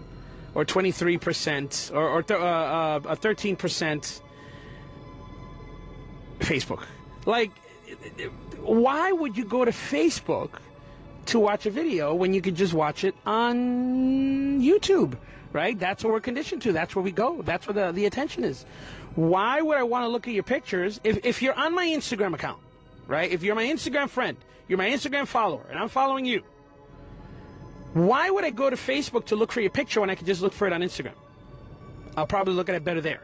or 0.53 0.65
23% 0.65 1.95
or, 1.95 2.09
or 2.09 2.23
th- 2.23 2.39
uh, 2.39 2.43
uh, 2.43 3.15
13% 3.15 4.21
Facebook. 6.41 6.83
Like, 7.25 7.51
why 8.59 9.11
would 9.11 9.37
you 9.37 9.45
go 9.45 9.65
to 9.65 9.71
Facebook 9.71 10.51
to 11.27 11.39
watch 11.39 11.65
a 11.65 11.71
video 11.71 12.13
when 12.13 12.33
you 12.33 12.41
could 12.41 12.55
just 12.55 12.73
watch 12.73 13.03
it 13.03 13.15
on 13.25 14.61
YouTube? 14.61 15.17
right? 15.53 15.77
That's 15.77 16.03
what 16.03 16.13
we're 16.13 16.21
conditioned 16.21 16.61
to. 16.63 16.71
That's 16.71 16.95
where 16.95 17.03
we 17.03 17.11
go. 17.11 17.41
That's 17.41 17.67
where 17.67 17.73
the, 17.73 17.91
the 17.91 18.05
attention 18.05 18.43
is. 18.43 18.65
Why 19.15 19.61
would 19.61 19.77
I 19.77 19.83
want 19.83 20.03
to 20.03 20.07
look 20.07 20.27
at 20.27 20.33
your 20.33 20.43
pictures 20.43 20.99
if, 21.03 21.25
if 21.25 21.41
you're 21.41 21.53
on 21.53 21.75
my 21.75 21.85
Instagram 21.85 22.33
account, 22.33 22.59
right? 23.07 23.29
If 23.29 23.43
you're 23.43 23.55
my 23.55 23.65
Instagram 23.65 24.09
friend, 24.09 24.37
you're 24.67 24.77
my 24.77 24.89
Instagram 24.89 25.27
follower, 25.27 25.65
and 25.69 25.77
I'm 25.77 25.89
following 25.89 26.25
you. 26.25 26.43
Why 27.93 28.29
would 28.29 28.45
I 28.45 28.51
go 28.51 28.69
to 28.69 28.77
Facebook 28.77 29.25
to 29.27 29.35
look 29.35 29.51
for 29.51 29.59
your 29.59 29.69
picture 29.69 29.99
when 29.99 30.09
I 30.09 30.15
could 30.15 30.27
just 30.27 30.41
look 30.41 30.53
for 30.53 30.65
it 30.65 30.73
on 30.73 30.81
Instagram? 30.81 31.13
I'll 32.15 32.27
probably 32.27 32.53
look 32.53 32.69
at 32.69 32.75
it 32.75 32.83
better 32.83 33.01
there. 33.01 33.21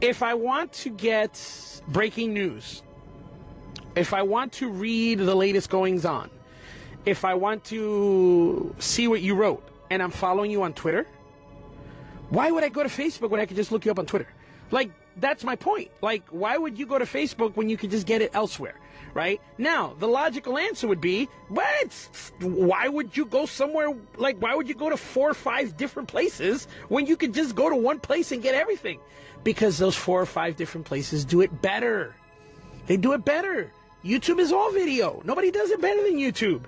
If 0.00 0.22
I 0.22 0.32
want 0.32 0.72
to 0.72 0.90
get 0.90 1.82
breaking 1.88 2.32
news, 2.32 2.82
if 3.96 4.14
I 4.14 4.22
want 4.22 4.52
to 4.54 4.70
read 4.70 5.18
the 5.18 5.34
latest 5.34 5.68
goings 5.68 6.06
on, 6.06 6.30
if 7.04 7.22
I 7.24 7.34
want 7.34 7.64
to 7.64 8.74
see 8.78 9.08
what 9.08 9.20
you 9.20 9.34
wrote 9.34 9.62
and 9.90 10.02
I'm 10.02 10.10
following 10.10 10.50
you 10.50 10.62
on 10.62 10.72
Twitter, 10.72 11.06
why 12.30 12.50
would 12.50 12.64
I 12.64 12.70
go 12.70 12.82
to 12.82 12.88
Facebook 12.88 13.28
when 13.28 13.40
I 13.40 13.46
could 13.46 13.56
just 13.56 13.72
look 13.72 13.84
you 13.84 13.90
up 13.90 13.98
on 13.98 14.06
Twitter? 14.06 14.28
Like, 14.70 14.90
that's 15.16 15.44
my 15.44 15.56
point. 15.56 15.90
Like, 16.00 16.26
why 16.30 16.56
would 16.56 16.78
you 16.78 16.86
go 16.86 16.98
to 16.98 17.04
Facebook 17.04 17.56
when 17.56 17.68
you 17.68 17.76
could 17.76 17.90
just 17.90 18.06
get 18.06 18.22
it 18.22 18.30
elsewhere? 18.32 18.76
Right? 19.12 19.40
Now, 19.58 19.96
the 19.98 20.06
logical 20.06 20.56
answer 20.56 20.86
would 20.86 21.00
be, 21.00 21.28
what? 21.48 21.92
Why 22.40 22.86
would 22.86 23.16
you 23.16 23.26
go 23.26 23.44
somewhere, 23.44 23.92
like, 24.16 24.38
why 24.38 24.54
would 24.54 24.68
you 24.68 24.74
go 24.74 24.88
to 24.88 24.96
four 24.96 25.28
or 25.28 25.34
five 25.34 25.76
different 25.76 26.08
places 26.08 26.68
when 26.88 27.06
you 27.06 27.16
could 27.16 27.34
just 27.34 27.56
go 27.56 27.68
to 27.68 27.76
one 27.76 27.98
place 27.98 28.30
and 28.30 28.40
get 28.40 28.54
everything? 28.54 29.00
Because 29.44 29.78
those 29.78 29.96
four 29.96 30.20
or 30.20 30.26
five 30.26 30.56
different 30.56 30.86
places 30.86 31.24
do 31.24 31.40
it 31.40 31.62
better. 31.62 32.14
They 32.86 32.96
do 32.96 33.12
it 33.12 33.24
better. 33.24 33.72
YouTube 34.04 34.38
is 34.38 34.52
all 34.52 34.72
video. 34.72 35.22
Nobody 35.24 35.50
does 35.50 35.70
it 35.70 35.80
better 35.80 36.02
than 36.02 36.16
YouTube. 36.16 36.62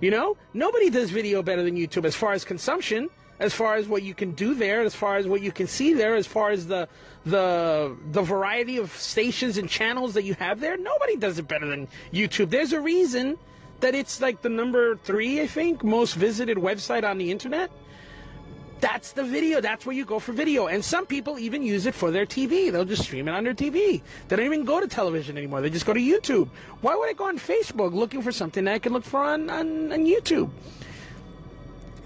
You 0.00 0.10
know, 0.10 0.36
nobody 0.52 0.90
does 0.90 1.10
video 1.10 1.42
better 1.42 1.62
than 1.62 1.76
YouTube 1.76 2.04
as 2.04 2.16
far 2.16 2.32
as 2.32 2.44
consumption, 2.44 3.08
as 3.38 3.54
far 3.54 3.76
as 3.76 3.86
what 3.86 4.02
you 4.02 4.14
can 4.14 4.32
do 4.32 4.54
there, 4.54 4.80
as 4.82 4.94
far 4.94 5.16
as 5.16 5.26
what 5.26 5.40
you 5.42 5.52
can 5.52 5.66
see 5.66 5.94
there, 5.94 6.16
as 6.16 6.26
far 6.26 6.50
as 6.50 6.66
the 6.66 6.88
the 7.24 7.96
the 8.10 8.22
variety 8.22 8.78
of 8.78 8.92
stations 8.96 9.58
and 9.58 9.68
channels 9.68 10.14
that 10.14 10.24
you 10.24 10.34
have 10.34 10.60
there. 10.60 10.76
Nobody 10.76 11.16
does 11.16 11.38
it 11.38 11.46
better 11.46 11.66
than 11.66 11.88
YouTube. 12.12 12.50
There's 12.50 12.72
a 12.72 12.80
reason 12.80 13.38
that 13.80 13.94
it's 13.94 14.20
like 14.20 14.42
the 14.42 14.48
number 14.48 14.96
three, 14.96 15.40
I 15.40 15.46
think, 15.46 15.84
most 15.84 16.14
visited 16.14 16.56
website 16.56 17.04
on 17.04 17.18
the 17.18 17.30
internet. 17.30 17.70
That's 18.82 19.12
the 19.12 19.22
video. 19.22 19.60
That's 19.60 19.86
where 19.86 19.94
you 19.94 20.04
go 20.04 20.18
for 20.18 20.32
video. 20.32 20.66
And 20.66 20.84
some 20.84 21.06
people 21.06 21.38
even 21.38 21.62
use 21.62 21.86
it 21.86 21.94
for 21.94 22.10
their 22.10 22.26
TV. 22.26 22.72
They'll 22.72 22.84
just 22.84 23.04
stream 23.04 23.28
it 23.28 23.30
on 23.30 23.44
their 23.44 23.54
TV. 23.54 24.02
They 24.26 24.36
don't 24.36 24.44
even 24.44 24.64
go 24.64 24.80
to 24.80 24.88
television 24.88 25.38
anymore. 25.38 25.60
They 25.60 25.70
just 25.70 25.86
go 25.86 25.92
to 25.92 26.00
YouTube. 26.00 26.48
Why 26.80 26.96
would 26.96 27.08
I 27.08 27.12
go 27.12 27.28
on 27.28 27.38
Facebook 27.38 27.94
looking 27.94 28.22
for 28.22 28.32
something 28.32 28.64
that 28.64 28.74
I 28.74 28.78
can 28.80 28.92
look 28.92 29.04
for 29.04 29.22
on, 29.22 29.48
on, 29.50 29.92
on 29.92 30.04
YouTube? 30.04 30.50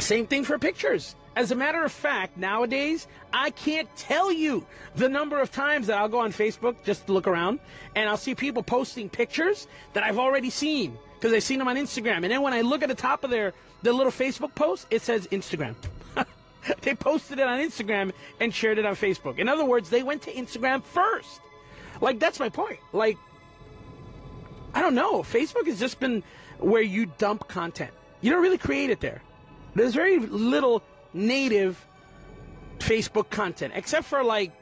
Same 0.01 0.27
thing 0.27 0.45
for 0.45 0.59
pictures. 0.59 1.17
As 1.35 1.51
a 1.51 1.55
matter 1.55 1.83
of 1.83 1.93
fact, 1.93 2.37
nowadays, 2.37 3.07
I 3.33 3.51
can't 3.51 3.89
tell 3.97 4.31
you 4.31 4.67
the 4.97 5.09
number 5.09 5.41
of 5.41 5.51
times 5.51 5.87
that 5.87 5.99
I'll 5.99 6.11
go 6.11 6.19
on 6.19 6.31
Facebook 6.31 6.77
just 6.85 7.07
to 7.07 7.13
look 7.15 7.27
around 7.27 7.59
and 7.95 8.07
I'll 8.07 8.19
see 8.19 8.35
people 8.35 8.63
posting 8.63 9.09
pictures 9.09 9.67
that 9.95 10.03
I've 10.03 10.19
already 10.19 10.51
seen 10.51 10.99
because 11.15 11.33
I've 11.33 11.43
seen 11.43 11.59
them 11.59 11.69
on 11.69 11.77
Instagram. 11.77 12.17
And 12.17 12.27
then 12.27 12.43
when 12.43 12.53
I 12.53 12.61
look 12.61 12.83
at 12.83 12.91
the 12.91 12.95
top 12.95 13.25
of 13.25 13.31
their, 13.31 13.55
their 13.81 13.95
little 13.95 14.13
Facebook 14.13 14.55
post, 14.55 14.87
it 14.91 15.01
says 15.01 15.27
Instagram. 15.29 15.75
they 16.83 16.95
posted 16.95 17.39
it 17.39 17.47
on 17.47 17.59
Instagram 17.59 18.13
and 18.41 18.53
shared 18.55 18.79
it 18.79 18.87
on 18.87 18.95
Facebook. 18.95 19.39
In 19.39 19.49
other 19.49 19.65
words, 19.65 19.91
they 19.91 20.03
went 20.03 20.23
to 20.23 20.33
Instagram 20.33 20.83
first. 20.83 21.41
Like, 22.01 22.19
that's 22.19 22.39
my 22.39 22.49
point. 22.49 22.79
Like, 22.93 23.17
I 24.75 24.83
don't 24.83 24.95
know. 24.95 25.23
Facebook 25.23 25.67
has 25.67 25.81
just 25.81 26.01
been 26.01 26.23
where 26.59 26.83
you 26.83 27.07
dump 27.19 27.49
content. 27.49 27.91
You 28.21 28.31
don't 28.31 28.43
really 28.43 28.59
create 28.59 28.91
it 28.91 29.01
there. 29.01 29.23
There's 29.75 29.95
very 29.95 30.19
little 30.19 30.83
native 31.13 31.85
Facebook 32.79 33.31
content, 33.31 33.73
except 33.77 34.07
for 34.07 34.23
like 34.23 34.53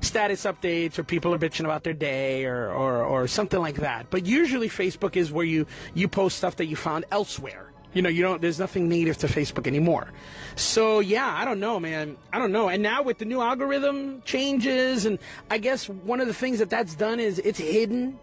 status 0.00 0.44
updates 0.44 0.98
or 0.98 1.04
people 1.04 1.32
are 1.32 1.38
bitching 1.38 1.64
about 1.64 1.84
their 1.84 1.94
day 1.94 2.44
or, 2.44 2.70
or, 2.70 3.04
or 3.04 3.26
something 3.26 3.60
like 3.60 3.76
that. 3.76 4.10
But 4.10 4.26
usually 4.26 4.68
Facebook 4.68 5.16
is 5.16 5.32
where 5.32 5.44
you, 5.44 5.66
you 5.94 6.08
post 6.08 6.38
stuff 6.38 6.56
that 6.56 6.66
you 6.66 6.76
found 6.76 7.04
elsewhere. 7.10 7.72
You 7.98 8.02
know, 8.02 8.10
you 8.10 8.22
don't. 8.22 8.40
There's 8.40 8.60
nothing 8.60 8.88
native 8.88 9.18
to 9.18 9.26
Facebook 9.26 9.66
anymore. 9.66 10.12
So 10.54 11.00
yeah, 11.00 11.34
I 11.36 11.44
don't 11.44 11.58
know, 11.58 11.80
man. 11.80 12.16
I 12.32 12.38
don't 12.38 12.52
know. 12.52 12.68
And 12.68 12.80
now 12.80 13.02
with 13.02 13.18
the 13.18 13.24
new 13.24 13.40
algorithm 13.40 14.22
changes, 14.24 15.04
and 15.04 15.18
I 15.50 15.58
guess 15.58 15.88
one 15.88 16.20
of 16.20 16.28
the 16.28 16.32
things 16.32 16.60
that 16.60 16.70
that's 16.70 16.94
done 16.94 17.18
is 17.18 17.40
it's 17.40 17.58
hidden 17.58 18.16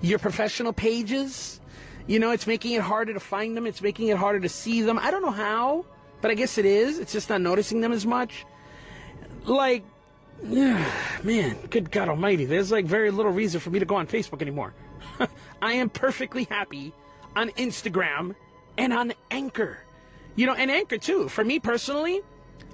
your 0.00 0.20
professional 0.20 0.72
pages. 0.72 1.60
You 2.06 2.20
know, 2.20 2.30
it's 2.30 2.46
making 2.46 2.70
it 2.74 2.82
harder 2.82 3.12
to 3.14 3.18
find 3.18 3.56
them. 3.56 3.66
It's 3.66 3.82
making 3.82 4.06
it 4.10 4.16
harder 4.16 4.38
to 4.38 4.48
see 4.48 4.82
them. 4.82 4.96
I 4.96 5.10
don't 5.10 5.22
know 5.22 5.32
how, 5.32 5.84
but 6.20 6.30
I 6.30 6.34
guess 6.34 6.56
it 6.56 6.64
is. 6.64 7.00
It's 7.00 7.12
just 7.12 7.30
not 7.30 7.40
noticing 7.40 7.80
them 7.80 7.90
as 7.90 8.06
much. 8.06 8.46
Like, 9.44 9.82
yeah, 10.44 10.88
man, 11.24 11.58
good 11.68 11.90
God 11.90 12.08
Almighty. 12.08 12.44
There's 12.44 12.70
like 12.70 12.84
very 12.84 13.10
little 13.10 13.32
reason 13.32 13.58
for 13.58 13.70
me 13.70 13.80
to 13.80 13.84
go 13.84 13.96
on 13.96 14.06
Facebook 14.06 14.40
anymore. 14.40 14.72
I 15.60 15.72
am 15.72 15.90
perfectly 15.90 16.44
happy 16.44 16.92
on 17.34 17.50
Instagram 17.50 18.36
and 18.78 18.92
on 18.92 19.12
Anchor. 19.30 19.78
You 20.36 20.46
know, 20.46 20.54
and 20.54 20.70
Anchor 20.70 20.96
too. 20.96 21.28
For 21.28 21.44
me 21.44 21.58
personally, 21.58 22.22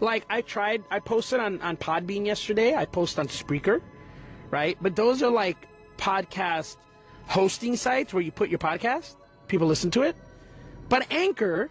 like 0.01 0.25
I 0.29 0.43
tried, 0.43 0.85
I 0.91 1.01
posted 1.01 1.41
on, 1.41 1.61
on 1.63 1.77
Podbean 1.77 2.27
yesterday, 2.27 2.75
I 2.75 2.85
post 2.85 3.19
on 3.19 3.27
Spreaker, 3.27 3.81
right? 4.51 4.77
But 4.81 4.95
those 4.95 5.23
are 5.23 5.31
like 5.31 5.67
podcast 5.97 6.77
hosting 7.27 7.77
sites 7.77 8.13
where 8.13 8.23
you 8.23 8.31
put 8.31 8.51
your 8.51 8.59
podcast, 8.59 9.17
people 9.49 9.67
listen 9.67 9.91
to 9.93 10.03
it. 10.03 10.15
But 10.91 11.11
Anchor, 11.11 11.71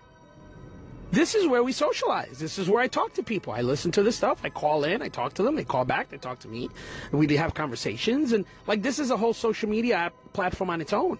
this 1.12 1.36
is 1.36 1.46
where 1.46 1.62
we 1.62 1.72
socialize. 1.72 2.40
This 2.40 2.58
is 2.58 2.68
where 2.68 2.82
I 2.82 2.88
talk 2.88 3.14
to 3.14 3.24
people. 3.24 3.54
I 3.54 3.62
listen 3.62 3.92
to 3.92 4.02
this 4.02 4.16
stuff. 4.16 4.40
I 4.44 4.50
call 4.50 4.84
in, 4.84 5.04
I 5.04 5.10
talk 5.10 5.36
to 5.36 5.44
them, 5.44 5.56
they 5.56 5.64
call 5.64 5.86
back, 5.86 6.10
they 6.10 6.18
talk 6.18 6.40
to 6.40 6.48
me. 6.48 6.72
We 7.12 7.28
have 7.36 7.54
conversations. 7.54 8.32
And 8.32 8.46
like 8.66 8.82
this 8.82 8.98
is 8.98 9.12
a 9.12 9.18
whole 9.18 9.34
social 9.34 9.70
media 9.70 9.96
app 9.96 10.16
platform 10.34 10.72
on 10.72 10.82
its 10.82 10.92
own 10.92 11.20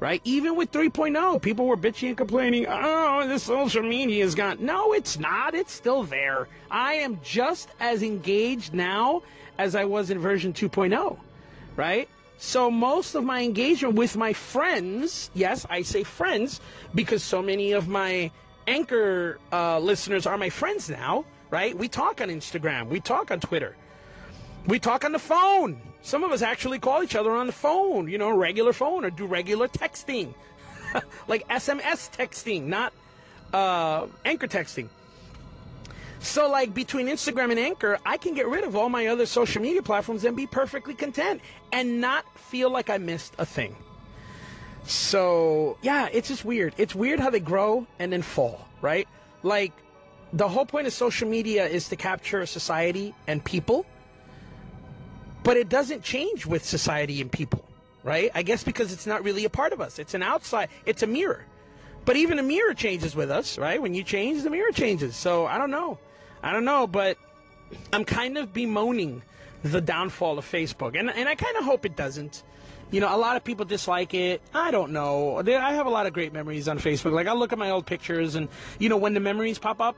right? 0.00 0.20
Even 0.24 0.56
with 0.56 0.72
3.0, 0.72 1.40
people 1.40 1.66
were 1.66 1.76
bitching 1.76 2.08
and 2.08 2.16
complaining, 2.16 2.66
oh, 2.68 3.26
this 3.26 3.44
social 3.44 3.82
media 3.82 4.24
is 4.24 4.34
gone. 4.34 4.58
No, 4.60 4.92
it's 4.92 5.18
not. 5.18 5.54
It's 5.54 5.72
still 5.72 6.02
there. 6.02 6.48
I 6.70 6.94
am 6.94 7.20
just 7.22 7.68
as 7.80 8.02
engaged 8.02 8.74
now 8.74 9.22
as 9.58 9.74
I 9.74 9.84
was 9.84 10.10
in 10.10 10.18
version 10.18 10.52
2.0, 10.52 11.18
right? 11.76 12.08
So 12.38 12.70
most 12.70 13.14
of 13.14 13.24
my 13.24 13.42
engagement 13.42 13.94
with 13.94 14.16
my 14.16 14.32
friends, 14.32 15.30
yes, 15.34 15.66
I 15.70 15.82
say 15.82 16.02
friends 16.02 16.60
because 16.94 17.22
so 17.22 17.40
many 17.40 17.72
of 17.72 17.88
my 17.88 18.30
anchor 18.66 19.38
uh, 19.52 19.78
listeners 19.78 20.26
are 20.26 20.36
my 20.36 20.50
friends 20.50 20.90
now, 20.90 21.24
right? 21.50 21.76
We 21.76 21.88
talk 21.88 22.20
on 22.20 22.28
Instagram, 22.28 22.88
we 22.88 23.00
talk 23.00 23.30
on 23.30 23.40
Twitter, 23.40 23.74
we 24.66 24.78
talk 24.78 25.04
on 25.04 25.12
the 25.12 25.18
phone. 25.18 25.80
Some 26.06 26.22
of 26.22 26.30
us 26.30 26.40
actually 26.40 26.78
call 26.78 27.02
each 27.02 27.16
other 27.16 27.32
on 27.32 27.48
the 27.48 27.52
phone, 27.52 28.06
you 28.06 28.16
know, 28.16 28.30
regular 28.30 28.72
phone 28.72 29.04
or 29.04 29.10
do 29.10 29.26
regular 29.26 29.66
texting, 29.66 30.34
like 31.26 31.48
SMS 31.48 32.08
texting, 32.16 32.66
not 32.66 32.92
uh, 33.52 34.06
anchor 34.24 34.46
texting. 34.46 34.86
So, 36.20 36.48
like 36.48 36.72
between 36.72 37.08
Instagram 37.08 37.50
and 37.50 37.58
Anchor, 37.58 37.98
I 38.06 38.18
can 38.18 38.34
get 38.34 38.46
rid 38.46 38.62
of 38.62 38.76
all 38.76 38.88
my 38.88 39.08
other 39.08 39.26
social 39.26 39.60
media 39.60 39.82
platforms 39.82 40.24
and 40.24 40.36
be 40.36 40.46
perfectly 40.46 40.94
content 40.94 41.40
and 41.72 42.00
not 42.00 42.24
feel 42.38 42.70
like 42.70 42.88
I 42.88 42.98
missed 42.98 43.34
a 43.38 43.44
thing. 43.44 43.74
So, 44.84 45.76
yeah, 45.82 46.08
it's 46.12 46.28
just 46.28 46.44
weird. 46.44 46.72
It's 46.78 46.94
weird 46.94 47.18
how 47.18 47.30
they 47.30 47.40
grow 47.40 47.84
and 47.98 48.12
then 48.12 48.22
fall, 48.22 48.68
right? 48.80 49.08
Like, 49.42 49.72
the 50.32 50.46
whole 50.46 50.66
point 50.66 50.86
of 50.86 50.92
social 50.92 51.28
media 51.28 51.66
is 51.66 51.88
to 51.88 51.96
capture 51.96 52.46
society 52.46 53.12
and 53.26 53.42
people 53.42 53.84
but 55.46 55.56
it 55.56 55.68
doesn't 55.68 56.02
change 56.02 56.44
with 56.44 56.64
society 56.64 57.20
and 57.20 57.30
people, 57.30 57.64
right? 58.02 58.32
I 58.34 58.42
guess 58.42 58.64
because 58.64 58.92
it's 58.92 59.06
not 59.06 59.22
really 59.22 59.44
a 59.44 59.48
part 59.48 59.72
of 59.72 59.80
us. 59.80 60.00
It's 60.00 60.12
an 60.12 60.24
outside, 60.24 60.70
it's 60.86 61.04
a 61.04 61.06
mirror. 61.06 61.44
But 62.04 62.16
even 62.16 62.40
a 62.40 62.42
mirror 62.42 62.74
changes 62.74 63.14
with 63.14 63.30
us, 63.30 63.56
right? 63.56 63.80
When 63.80 63.94
you 63.94 64.02
change, 64.02 64.42
the 64.42 64.50
mirror 64.50 64.72
changes. 64.72 65.14
So 65.14 65.46
I 65.46 65.56
don't 65.56 65.70
know. 65.70 66.00
I 66.42 66.52
don't 66.52 66.64
know, 66.64 66.88
but 66.88 67.16
I'm 67.92 68.04
kind 68.04 68.36
of 68.36 68.52
bemoaning 68.52 69.22
the 69.62 69.80
downfall 69.80 70.36
of 70.36 70.44
Facebook. 70.44 70.98
And, 70.98 71.10
and 71.10 71.28
I 71.28 71.36
kind 71.36 71.56
of 71.56 71.64
hope 71.64 71.86
it 71.86 71.94
doesn't. 71.94 72.42
You 72.90 73.00
know, 73.00 73.14
a 73.14 73.18
lot 73.18 73.36
of 73.36 73.44
people 73.44 73.64
dislike 73.64 74.14
it. 74.14 74.42
I 74.52 74.72
don't 74.72 74.90
know. 74.90 75.38
I 75.38 75.74
have 75.74 75.86
a 75.86 75.90
lot 75.90 76.06
of 76.06 76.12
great 76.12 76.32
memories 76.32 76.66
on 76.66 76.80
Facebook. 76.80 77.12
Like, 77.12 77.28
I 77.28 77.34
look 77.34 77.52
at 77.52 77.58
my 77.58 77.70
old 77.70 77.86
pictures, 77.86 78.34
and, 78.34 78.48
you 78.80 78.88
know, 78.88 78.96
when 78.96 79.14
the 79.14 79.20
memories 79.20 79.60
pop 79.60 79.80
up, 79.80 79.96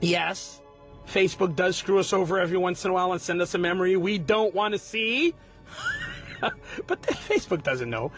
yes, 0.00 0.62
Facebook 1.06 1.54
does 1.54 1.76
screw 1.76 1.98
us 1.98 2.12
over 2.12 2.38
every 2.38 2.58
once 2.58 2.84
in 2.84 2.90
a 2.90 2.94
while 2.94 3.12
and 3.12 3.20
send 3.20 3.40
us 3.42 3.54
a 3.54 3.58
memory 3.58 3.96
we 3.96 4.18
don't 4.18 4.54
want 4.54 4.72
to 4.72 4.78
see. 4.78 5.34
but 6.86 7.02
Facebook 7.02 7.62
doesn't 7.62 7.90
know. 7.90 8.12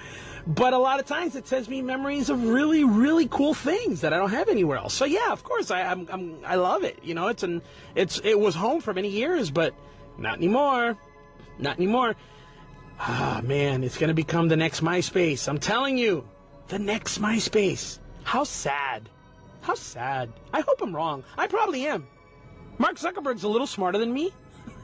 But 0.46 0.72
a 0.72 0.78
lot 0.78 1.00
of 1.00 1.06
times 1.06 1.34
it 1.34 1.48
sends 1.48 1.68
me 1.68 1.82
memories 1.82 2.30
of 2.30 2.44
really, 2.44 2.84
really 2.84 3.26
cool 3.26 3.52
things 3.52 4.02
that 4.02 4.12
I 4.12 4.18
don't 4.18 4.30
have 4.30 4.48
anywhere 4.48 4.78
else. 4.78 4.94
So 4.94 5.04
yeah, 5.04 5.32
of 5.32 5.42
course 5.42 5.72
I, 5.72 5.82
I'm, 5.82 6.08
I'm 6.10 6.38
I 6.46 6.54
love 6.54 6.84
it. 6.84 7.00
You 7.02 7.14
know, 7.14 7.26
it's 7.28 7.42
an 7.42 7.62
it's 7.96 8.20
it 8.20 8.38
was 8.38 8.54
home 8.54 8.80
for 8.80 8.94
many 8.94 9.08
years, 9.08 9.50
but 9.50 9.74
not 10.18 10.36
anymore. 10.36 10.96
Not 11.58 11.78
anymore. 11.78 12.14
Ah 13.00 13.40
man, 13.42 13.82
it's 13.82 13.98
gonna 13.98 14.14
become 14.14 14.46
the 14.46 14.56
next 14.56 14.82
MySpace. 14.82 15.48
I'm 15.48 15.58
telling 15.58 15.98
you, 15.98 16.28
the 16.68 16.78
next 16.78 17.20
MySpace. 17.20 17.98
How 18.22 18.44
sad. 18.44 19.08
How 19.62 19.74
sad. 19.74 20.32
I 20.52 20.60
hope 20.60 20.80
I'm 20.80 20.94
wrong. 20.94 21.24
I 21.36 21.48
probably 21.48 21.86
am. 21.86 22.06
Mark 22.78 22.96
Zuckerberg's 22.96 23.44
a 23.44 23.48
little 23.48 23.66
smarter 23.66 23.98
than 23.98 24.12
me. 24.12 24.32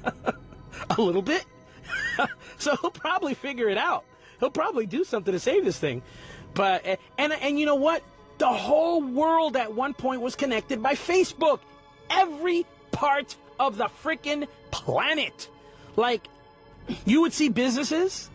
a 0.91 1.01
little 1.01 1.23
bit. 1.23 1.45
so 2.59 2.77
he'll 2.77 2.91
probably 2.91 3.35
figure 3.35 3.69
it 3.69 3.79
out. 3.79 4.05
He'll 4.41 4.51
probably 4.51 4.87
do 4.87 5.05
something 5.05 5.33
to 5.33 5.39
save 5.39 5.65
this 5.65 5.79
thing. 5.79 6.03
But 6.55 6.99
and 7.19 7.33
and 7.33 7.59
you 7.59 7.67
know 7.67 7.77
what? 7.77 8.03
The 8.39 8.49
whole 8.49 9.03
world 9.03 9.57
at 9.57 9.73
one 9.73 9.95
point 9.95 10.21
was 10.21 10.37
connected 10.37 10.83
by 10.83 10.95
Facebook. 10.95 11.61
Every 12.11 12.67
part 12.91 13.37
of 13.59 13.77
the 13.77 13.89
freaking 14.03 14.49
planet. 14.71 15.49
Like 15.97 16.27
you 17.05 17.21
would 17.23 17.33
see 17.33 17.49
businesses 17.49 18.31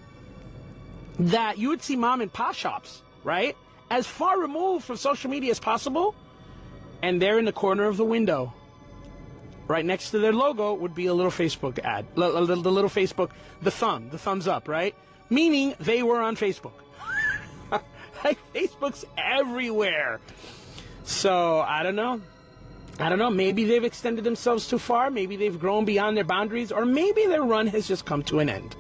that 1.20 1.58
you 1.58 1.70
would 1.70 1.82
see 1.82 1.96
mom 1.96 2.22
and 2.22 2.32
pop 2.32 2.54
shops, 2.54 3.02
right? 3.24 3.56
As 3.90 4.06
far 4.06 4.40
removed 4.40 4.86
from 4.86 4.98
social 4.98 5.30
media 5.30 5.52
as 5.52 5.60
possible, 5.60 6.16
and 7.02 7.22
they're 7.22 7.40
in 7.40 7.46
the 7.46 7.54
corner 7.54 7.86
of 7.86 7.98
the 7.98 8.06
window, 8.06 8.54
right 9.68 9.86
next 9.86 10.12
to 10.12 10.20
their 10.20 10.34
logo, 10.34 10.74
would 10.74 10.96
be 10.96 11.08
a 11.08 11.14
little 11.14 11.32
Facebook 11.32 11.80
ad. 11.80 12.06
The 12.16 12.28
little 12.30 12.90
Facebook, 12.90 13.32
the 13.62 13.72
thumb, 13.72 14.10
the 14.10 14.18
thumbs 14.18 14.48
up, 14.48 14.68
right? 14.68 14.96
Meaning 15.30 15.76
they 15.80 16.04
were 16.04 16.22
on 16.22 16.36
Facebook. 16.36 16.74
like 18.24 18.38
Facebook's 18.54 19.06
everywhere. 19.18 20.20
So 21.04 21.60
I 21.62 21.84
don't 21.84 21.96
know. 21.96 22.22
I 23.00 23.10
don't 23.10 23.20
know. 23.20 23.30
Maybe 23.30 23.66
they've 23.66 23.84
extended 23.84 24.24
themselves 24.24 24.68
too 24.68 24.80
far. 24.80 25.12
Maybe 25.12 25.36
they've 25.36 25.60
grown 25.60 25.86
beyond 25.86 26.18
their 26.18 26.24
boundaries, 26.24 26.72
or 26.72 26.86
maybe 26.86 27.26
their 27.28 27.44
run 27.44 27.68
has 27.68 27.88
just 27.88 28.06
come 28.06 28.24
to 28.24 28.40
an 28.40 28.50
end. 28.50 28.76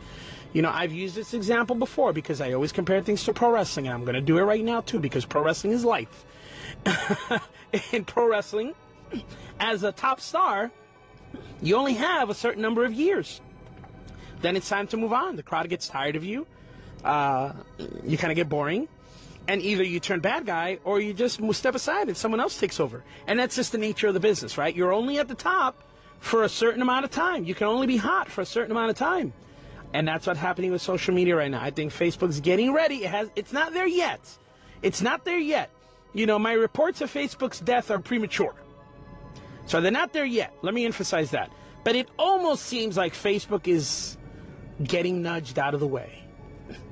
You 0.53 0.62
know, 0.62 0.72
I've 0.74 0.94
used 0.94 1.15
this 1.15 1.34
example 1.34 1.75
before 1.75 2.13
because 2.13 2.41
I 2.41 2.53
always 2.53 2.72
compare 2.72 3.01
things 3.01 3.24
to 3.25 3.34
pro 3.34 3.51
wrestling, 3.51 3.88
and 3.88 3.94
I'm 3.94 4.01
going 4.06 4.15
to 4.15 4.22
do 4.22 4.38
it 4.39 4.44
right 4.44 4.63
now 4.63 4.82
too 4.82 5.00
because 5.00 5.25
pro 5.25 5.44
wrestling 5.44 5.74
is 5.74 5.86
life. 5.86 6.25
In 7.91 8.06
pro 8.06 8.27
wrestling, 8.27 8.74
as 9.60 9.84
a 9.84 9.92
top 9.92 10.20
star, 10.20 10.72
you 11.62 11.76
only 11.76 11.94
have 11.94 12.30
a 12.30 12.34
certain 12.34 12.62
number 12.62 12.86
of 12.86 12.94
years. 12.94 13.42
Then 14.42 14.56
it's 14.56 14.70
time 14.70 14.88
to 14.88 14.98
move 14.98 15.14
on. 15.14 15.36
The 15.36 15.44
crowd 15.44 15.68
gets 15.70 15.88
tired 15.88 16.16
of 16.16 16.24
you. 16.24 16.46
Uh, 17.04 17.54
you 18.04 18.18
kind 18.18 18.32
of 18.32 18.36
get 18.36 18.50
boring 18.50 18.88
and 19.48 19.62
either 19.62 19.84
you 19.84 20.00
turn 20.00 20.20
bad 20.20 20.46
guy 20.46 20.80
or 20.84 21.00
you 21.00 21.14
just 21.14 21.40
step 21.54 21.76
aside 21.76 22.08
and 22.08 22.18
someone 22.18 22.40
else 22.40 22.60
takes 22.60 22.80
over. 22.80 23.04
And 23.28 23.40
that's 23.40 23.56
just 23.56 23.72
the 23.72 23.78
nature 23.78 24.08
of 24.08 24.14
the 24.14 24.20
business, 24.20 24.58
right? 24.58 24.76
You're 24.76 24.94
only 24.94 25.20
at 25.20 25.28
the 25.28 25.36
top 25.36 25.84
for 26.20 26.44
a 26.44 26.50
certain 26.50 26.82
amount 26.82 27.06
of 27.06 27.12
time. 27.12 27.46
You 27.46 27.56
can 27.56 27.68
only 27.68 27.88
be 27.88 27.98
hot 27.98 28.30
for 28.30 28.42
a 28.42 28.46
certain 28.46 28.72
amount 28.72 28.90
of 28.90 28.98
time. 28.98 29.34
And 29.94 30.08
that's 30.08 30.28
what's 30.28 30.40
happening 30.40 30.72
with 30.72 30.82
social 30.82 31.14
media 31.14 31.36
right 31.36 31.50
now. 31.50 31.62
I 31.62 31.72
think 31.72 31.94
Facebook's 31.94 32.42
getting 32.42 32.74
ready. 32.74 33.06
It 33.06 33.10
has 33.10 33.32
it's 33.36 33.54
not 33.54 33.74
there 33.74 33.88
yet. 33.88 34.20
It's 34.82 35.02
not 35.02 35.24
there 35.24 35.40
yet. 35.40 35.70
You 36.14 36.26
know, 36.26 36.38
my 36.38 36.54
reports 36.54 37.02
of 37.02 37.12
Facebook's 37.12 37.60
death 37.60 37.90
are 37.90 38.00
premature. 38.00 38.54
So 39.68 39.82
they're 39.82 39.92
not 39.92 40.14
there 40.14 40.26
yet. 40.26 40.54
Let 40.62 40.74
me 40.74 40.86
emphasize 40.86 41.32
that. 41.32 41.52
But 41.84 41.96
it 41.96 42.10
almost 42.18 42.64
seems 42.64 42.98
like 42.98 43.14
Facebook 43.14 43.68
is 43.68 44.18
getting 44.84 45.22
nudged 45.22 45.60
out 45.60 45.74
of 45.74 45.80
the 45.80 45.88
way. 45.88 46.24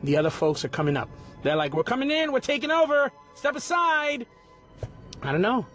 The 0.04 0.18
other 0.18 0.30
folks 0.30 0.64
are 0.64 0.70
coming 0.70 0.96
up. 0.96 1.10
They're 1.44 1.56
like, 1.56 1.74
we're 1.74 1.84
coming 1.84 2.12
in, 2.12 2.32
we're 2.32 2.40
taking 2.40 2.72
over, 2.72 3.12
step 3.34 3.56
aside. 3.56 4.26
I 5.22 5.32
don't 5.32 5.42
know. 5.42 5.66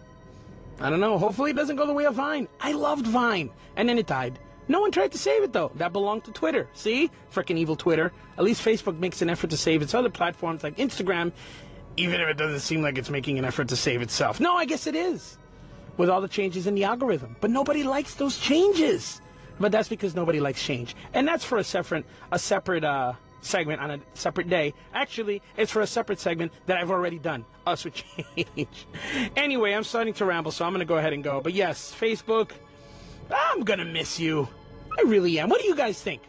I 0.79 0.89
don't 0.89 0.99
know. 0.99 1.17
Hopefully 1.17 1.51
it 1.51 1.55
doesn't 1.55 1.75
go 1.75 1.85
the 1.85 1.93
way 1.93 2.05
of 2.05 2.15
Vine. 2.15 2.47
I 2.59 2.71
loved 2.71 3.05
Vine. 3.05 3.51
And 3.75 3.87
then 3.87 3.97
it 3.97 4.07
died. 4.07 4.39
No 4.67 4.81
one 4.81 4.91
tried 4.91 5.11
to 5.11 5.17
save 5.17 5.43
it 5.43 5.53
though. 5.53 5.71
That 5.75 5.93
belonged 5.93 6.23
to 6.25 6.31
Twitter. 6.31 6.67
See? 6.73 7.11
Freaking 7.33 7.57
evil 7.57 7.75
Twitter. 7.75 8.11
At 8.37 8.43
least 8.43 8.63
Facebook 8.63 8.97
makes 8.97 9.21
an 9.21 9.29
effort 9.29 9.49
to 9.51 9.57
save 9.57 9.81
its 9.81 9.93
other 9.93 10.09
platforms 10.09 10.63
like 10.63 10.77
Instagram, 10.77 11.31
even 11.97 12.21
if 12.21 12.27
it 12.27 12.37
doesn't 12.37 12.61
seem 12.61 12.81
like 12.81 12.97
it's 12.97 13.09
making 13.09 13.37
an 13.37 13.45
effort 13.45 13.67
to 13.69 13.75
save 13.75 14.01
itself. 14.01 14.39
No, 14.39 14.55
I 14.55 14.65
guess 14.65 14.87
it 14.87 14.95
is. 14.95 15.37
With 15.97 16.09
all 16.09 16.21
the 16.21 16.27
changes 16.27 16.67
in 16.67 16.75
the 16.75 16.83
algorithm. 16.83 17.35
But 17.41 17.51
nobody 17.51 17.83
likes 17.83 18.15
those 18.15 18.37
changes. 18.37 19.21
But 19.59 19.71
that's 19.71 19.89
because 19.89 20.15
nobody 20.15 20.39
likes 20.39 20.63
change. 20.63 20.95
And 21.13 21.27
that's 21.27 21.43
for 21.43 21.57
a 21.57 21.63
separate 21.63 22.05
a 22.31 22.39
separate 22.39 22.83
uh 22.83 23.13
segment 23.41 23.81
on 23.81 23.91
a 23.91 23.99
separate 24.13 24.49
day. 24.49 24.73
Actually, 24.93 25.41
it's 25.57 25.71
for 25.71 25.81
a 25.81 25.87
separate 25.87 26.19
segment 26.19 26.51
that 26.67 26.77
I've 26.77 26.91
already 26.91 27.19
done. 27.19 27.45
Us 27.67 27.85
with 27.85 27.95
change. 28.35 28.87
anyway, 29.35 29.73
I'm 29.73 29.83
starting 29.83 30.13
to 30.15 30.25
ramble, 30.25 30.51
so 30.51 30.65
I'm 30.65 30.71
going 30.71 30.79
to 30.79 30.85
go 30.85 30.97
ahead 30.97 31.13
and 31.13 31.23
go. 31.23 31.41
But 31.41 31.53
yes, 31.53 31.93
Facebook, 31.99 32.51
I'm 33.33 33.63
going 33.63 33.79
to 33.79 33.85
miss 33.85 34.19
you. 34.19 34.47
I 34.97 35.03
really 35.03 35.39
am. 35.39 35.49
What 35.49 35.61
do 35.61 35.67
you 35.67 35.75
guys 35.75 36.01
think? 36.01 36.21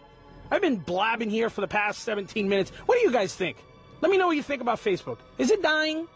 I've 0.51 0.61
been 0.61 0.77
blabbing 0.77 1.31
here 1.31 1.49
for 1.51 1.63
the 1.63 1.69
past 1.69 2.03
17 2.03 2.49
minutes. 2.49 2.71
What 2.87 2.99
do 2.99 3.05
you 3.07 3.13
guys 3.13 3.35
think? 3.35 3.57
Let 4.01 4.11
me 4.11 4.19
know 4.19 4.27
what 4.27 4.37
you 4.37 4.43
think 4.43 4.61
about 4.61 4.79
Facebook. 4.79 5.19
Is 5.39 5.51
it 5.51 5.63
dying? 5.63 6.07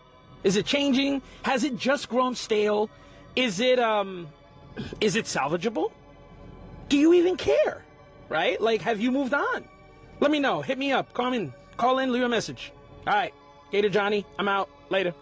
Is 0.44 0.56
it 0.56 0.66
changing? 0.66 1.22
Has 1.42 1.64
it 1.64 1.76
just 1.76 2.08
grown 2.08 2.34
stale? 2.34 2.90
Is 3.36 3.60
it 3.60 3.78
um 3.78 4.28
is 5.00 5.14
it 5.14 5.26
salvageable? 5.26 5.92
Do 6.88 6.96
you 6.96 7.12
even 7.12 7.36
care? 7.36 7.84
Right? 8.28 8.60
Like 8.60 8.80
have 8.82 9.00
you 9.00 9.12
moved 9.12 9.34
on? 9.34 9.64
Let 10.20 10.30
me 10.30 10.40
know. 10.40 10.62
Hit 10.62 10.78
me 10.78 10.92
up. 10.92 11.12
Call 11.12 11.32
in. 11.34 11.52
Call 11.76 11.98
in. 11.98 12.12
Leave 12.12 12.22
a 12.22 12.28
message. 12.28 12.72
All 13.06 13.12
right. 13.12 13.34
Gator 13.70 13.90
Johnny, 13.90 14.24
I'm 14.38 14.48
out. 14.48 14.70
Later. 14.88 15.12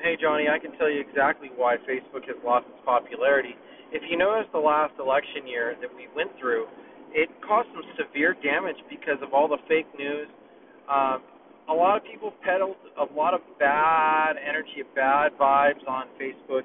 Hey, 0.00 0.16
Johnny, 0.20 0.48
I 0.48 0.58
can 0.58 0.76
tell 0.78 0.90
you 0.90 1.00
exactly 1.00 1.50
why 1.56 1.76
Facebook 1.88 2.26
has 2.26 2.36
lost 2.44 2.66
its 2.68 2.84
popularity. 2.84 3.54
If 3.92 4.02
you 4.10 4.16
notice 4.18 4.50
the 4.52 4.58
last 4.58 4.94
election 4.98 5.46
year 5.46 5.76
that 5.80 5.94
we 5.94 6.08
went 6.14 6.36
through, 6.38 6.66
it 7.12 7.30
caused 7.40 7.68
some 7.72 7.84
severe 7.96 8.34
damage 8.42 8.76
because 8.90 9.22
of 9.22 9.32
all 9.32 9.48
the 9.48 9.58
fake 9.68 9.86
news. 9.96 10.28
Um, 10.90 11.22
a 11.68 11.74
lot 11.74 11.96
of 11.96 12.02
people 12.04 12.32
peddled 12.44 12.76
a 12.98 13.12
lot 13.14 13.34
of 13.34 13.40
bad 13.58 14.34
energy, 14.36 14.82
bad 14.94 15.32
vibes 15.38 15.86
on 15.86 16.06
Facebook 16.20 16.64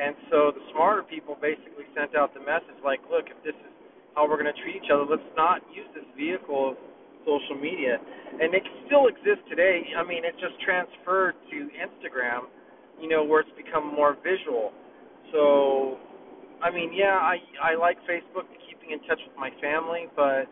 and 0.00 0.16
so 0.30 0.48
the 0.56 0.64
smarter 0.72 1.02
people 1.04 1.36
basically 1.36 1.84
sent 1.92 2.16
out 2.16 2.32
the 2.32 2.40
message 2.40 2.80
like, 2.80 3.04
look, 3.12 3.28
if 3.28 3.36
this 3.44 3.52
is 3.52 3.72
how 4.16 4.24
we're 4.24 4.40
going 4.40 4.48
to 4.48 4.60
treat 4.64 4.80
each 4.80 4.88
other, 4.88 5.04
let's 5.04 5.30
not 5.36 5.60
use 5.76 5.88
this 5.92 6.08
vehicle 6.16 6.72
of 6.72 6.76
social 7.28 7.60
media. 7.60 8.00
And 8.40 8.54
it 8.56 8.64
still 8.88 9.12
exists 9.12 9.44
today. 9.52 9.92
I 9.92 10.00
mean, 10.00 10.24
it 10.24 10.32
just 10.40 10.56
transferred 10.64 11.36
to 11.52 11.58
Instagram, 11.76 12.48
you 12.96 13.12
know, 13.12 13.24
where 13.28 13.44
it's 13.44 13.52
become 13.60 13.92
more 13.92 14.16
visual. 14.24 14.72
So, 15.36 16.00
I 16.64 16.72
mean, 16.72 16.96
yeah, 16.96 17.20
I 17.20 17.36
I 17.60 17.76
like 17.76 18.00
Facebook 18.08 18.48
keeping 18.64 18.96
in 18.96 19.00
touch 19.04 19.20
with 19.20 19.36
my 19.36 19.52
family, 19.60 20.08
but 20.16 20.48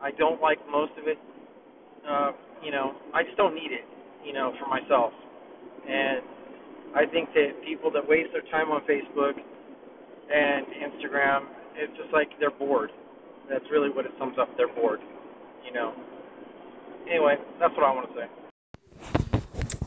I 0.00 0.10
don't 0.16 0.40
like 0.40 0.58
most 0.72 0.92
of 0.96 1.04
it. 1.04 1.18
Uh, 2.00 2.32
you 2.62 2.70
know, 2.70 2.94
I 3.14 3.22
just 3.22 3.36
don't 3.36 3.54
need 3.54 3.72
it, 3.72 3.84
you 4.24 4.32
know, 4.32 4.52
for 4.60 4.66
myself. 4.68 5.12
And 5.88 6.20
I 6.94 7.06
think 7.06 7.32
that 7.34 7.62
people 7.64 7.90
that 7.92 8.06
waste 8.06 8.30
their 8.32 8.42
time 8.50 8.70
on 8.70 8.82
Facebook 8.82 9.34
and 10.32 10.66
Instagram, 10.66 11.46
it's 11.76 11.96
just 11.96 12.12
like 12.12 12.28
they're 12.38 12.50
bored. 12.50 12.90
That's 13.48 13.64
really 13.70 13.90
what 13.90 14.04
it 14.04 14.12
sums 14.18 14.38
up. 14.38 14.48
They're 14.56 14.72
bored, 14.74 15.00
you 15.64 15.72
know. 15.72 15.94
Anyway, 17.08 17.36
that's 17.58 17.74
what 17.74 17.84
I 17.84 17.94
want 17.94 18.08
to 18.12 18.20
say. 18.20 18.28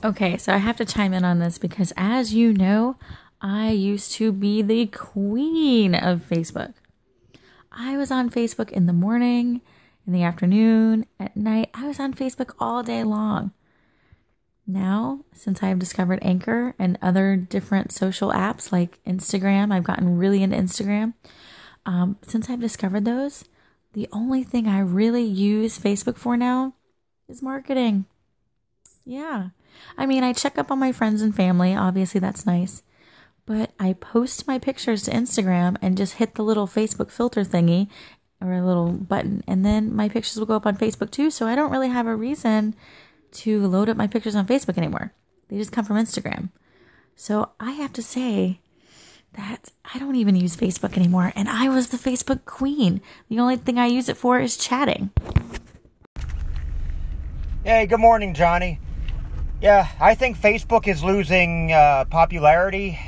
Okay, 0.04 0.38
so 0.38 0.54
I 0.54 0.58
have 0.58 0.76
to 0.78 0.86
chime 0.86 1.14
in 1.14 1.24
on 1.24 1.40
this 1.40 1.58
because, 1.58 1.94
as 1.96 2.34
you 2.34 2.52
know, 2.52 2.98
I 3.42 3.70
used 3.70 4.12
to 4.14 4.32
be 4.34 4.62
the 4.62 4.88
queen 4.88 5.96
of 5.96 6.22
Facebook. 6.30 6.74
I 7.72 7.98
was 7.98 8.12
on 8.12 8.30
Facebook 8.30 8.70
in 8.72 8.86
the 8.86 8.94
morning, 8.94 9.62
in 10.06 10.14
the 10.14 10.24
afternoon, 10.24 11.06
at 11.20 11.36
night. 11.36 11.70
I 11.74 11.88
was 11.88 12.00
on 12.00 12.14
Facebook 12.14 12.54
all 12.60 12.84
day 12.84 13.04
long. 13.04 13.52
Now, 14.66 15.26
since 15.34 15.62
I 15.62 15.68
have 15.68 15.80
discovered 15.80 16.20
Anchor 16.22 16.74
and 16.80 16.98
other 17.02 17.36
different 17.36 17.92
social 17.92 18.32
apps 18.32 18.72
like 18.72 19.04
Instagram, 19.06 19.74
I've 19.74 19.84
gotten 19.84 20.18
really 20.18 20.42
into 20.42 20.56
Instagram. 20.56 21.14
Um, 21.86 22.18
since 22.22 22.50
I've 22.50 22.62
discovered 22.62 23.04
those, 23.04 23.44
the 23.92 24.08
only 24.12 24.44
thing 24.44 24.68
I 24.68 24.80
really 24.80 25.24
use 25.24 25.78
Facebook 25.78 26.18
for 26.18 26.38
now 26.38 26.76
is 27.28 27.42
marketing. 27.42 28.06
Yeah. 29.06 29.50
I 29.98 30.06
mean, 30.06 30.24
I 30.24 30.32
check 30.32 30.58
up 30.58 30.72
on 30.72 30.80
my 30.80 30.92
friends 30.92 31.22
and 31.22 31.36
family. 31.36 31.76
Obviously, 31.76 32.20
that's 32.20 32.46
nice. 32.46 32.84
But 33.46 33.72
I 33.78 33.94
post 33.94 34.48
my 34.48 34.60
pictures 34.60 35.04
to 35.04 35.12
Instagram 35.12 35.76
and 35.82 35.98
just 35.98 36.14
hit 36.14 36.36
the 36.36 36.44
little 36.44 36.68
Facebook 36.68 37.12
filter 37.12 37.44
thingy 37.44 37.90
or 38.44 38.54
a 38.54 38.66
little 38.66 38.92
button. 38.92 39.44
And 39.48 39.66
then 39.66 39.96
my 39.96 40.10
pictures 40.10 40.38
will 40.38 40.46
go 40.46 40.56
up 40.56 40.66
on 40.66 40.78
Facebook 40.78 41.12
too. 41.12 41.32
So 41.32 41.48
I 41.48 41.56
don't 41.56 41.72
really 41.72 41.90
have 41.90 42.08
a 42.08 42.16
reason 42.16 42.76
to 43.32 43.66
load 43.66 43.90
up 43.90 43.98
my 43.98 44.08
pictures 44.08 44.36
on 44.36 44.46
Facebook 44.46 44.78
anymore. 44.78 45.14
They 45.48 45.58
just 45.58 45.72
come 45.72 45.86
from 45.86 45.98
Instagram. 45.98 46.50
So 47.16 47.52
I 47.60 47.72
have 47.72 47.94
to 47.94 48.04
say 48.04 48.60
that 49.34 49.72
I 49.94 50.00
don't 50.00 50.16
even 50.16 50.36
use 50.36 50.56
Facebook 50.56 50.96
anymore, 50.96 51.34
and 51.36 51.50
I 51.50 51.70
was 51.70 51.90
the 51.90 51.98
Facebook 51.98 52.46
queen. 52.46 53.02
The 53.30 53.40
only 53.40 53.56
thing 53.56 53.80
I 53.80 53.88
use 53.88 54.10
it 54.10 54.18
for 54.18 54.40
is 54.40 54.58
chatting. 54.58 55.10
Hey, 57.64 57.86
good 57.86 58.00
morning, 58.00 58.34
Johnny. 58.34 58.80
Yeah, 59.62 59.88
I 60.00 60.16
think 60.16 60.38
Facebook 60.38 60.88
is 60.88 61.04
losing 61.04 61.72
uh, 61.72 62.06
popularity. 62.06 63.00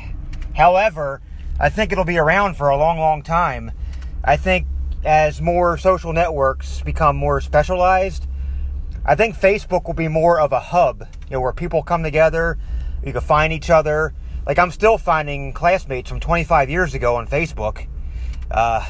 However, 0.55 1.21
I 1.59 1.69
think 1.69 1.91
it'll 1.91 2.05
be 2.05 2.17
around 2.17 2.55
for 2.55 2.69
a 2.69 2.77
long, 2.77 2.97
long 2.97 3.21
time. 3.21 3.71
I 4.23 4.37
think 4.37 4.67
as 5.05 5.39
more 5.39 5.77
social 5.77 6.11
networks 6.11 6.81
become 6.81 7.15
more 7.15 7.39
specialized, 7.39 8.27
I 9.05 9.13
think 9.13 9.37
Facebook 9.37 9.85
will 9.85 9.93
be 9.93 10.07
more 10.07 10.39
of 10.39 10.51
a 10.51 10.59
hub 10.59 11.07
you 11.29 11.33
know, 11.33 11.41
where 11.41 11.53
people 11.53 11.83
come 11.83 12.03
together, 12.03 12.57
you 13.05 13.11
can 13.11 13.21
find 13.21 13.53
each 13.53 13.69
other. 13.69 14.13
Like 14.47 14.57
I'm 14.59 14.71
still 14.71 14.97
finding 14.97 15.53
classmates 15.53 16.09
from 16.09 16.19
25 16.19 16.69
years 16.69 16.93
ago 16.95 17.15
on 17.15 17.27
Facebook. 17.27 17.87
Uh, 18.49 18.85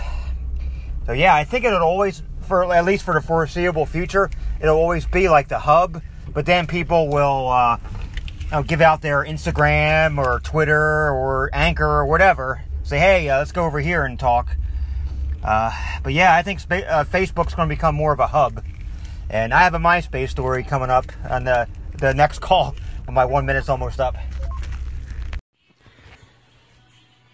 so 1.05 1.11
yeah, 1.11 1.35
I 1.35 1.43
think 1.43 1.65
it'll 1.65 1.81
always, 1.81 2.23
for 2.41 2.73
at 2.73 2.85
least 2.85 3.03
for 3.03 3.13
the 3.13 3.21
foreseeable 3.21 3.85
future, 3.85 4.29
it'll 4.61 4.77
always 4.77 5.05
be 5.05 5.29
like 5.29 5.49
the 5.49 5.59
hub. 5.59 6.01
But 6.33 6.45
then 6.45 6.65
people 6.65 7.09
will 7.09 7.49
uh, 7.49 7.77
you 8.41 8.51
know, 8.51 8.63
give 8.63 8.81
out 8.81 9.01
their 9.01 9.23
Instagram 9.23 10.17
or 10.17 10.39
Twitter 10.39 11.09
or 11.09 11.49
Anchor 11.53 11.87
or 11.87 12.05
whatever. 12.05 12.63
Say, 12.83 12.99
hey, 12.99 13.29
uh, 13.29 13.39
let's 13.39 13.51
go 13.51 13.65
over 13.65 13.79
here 13.79 14.05
and 14.05 14.19
talk. 14.19 14.55
Uh, 15.45 15.71
but 16.01 16.13
yeah, 16.13 16.35
I 16.35 16.41
think 16.41 16.59
uh, 16.61 17.03
Facebook's 17.03 17.53
going 17.53 17.69
to 17.69 17.75
become 17.75 17.93
more 17.93 18.11
of 18.11 18.19
a 18.19 18.25
hub. 18.25 18.63
And 19.29 19.53
I 19.53 19.61
have 19.61 19.75
a 19.75 19.79
MySpace 19.79 20.29
story 20.29 20.63
coming 20.63 20.89
up 20.89 21.05
on 21.29 21.43
the, 21.43 21.67
the 21.97 22.13
next 22.15 22.39
call 22.39 22.75
when 23.05 23.13
my 23.13 23.25
one 23.25 23.45
minute's 23.45 23.69
almost 23.69 23.99
up. 23.99 24.15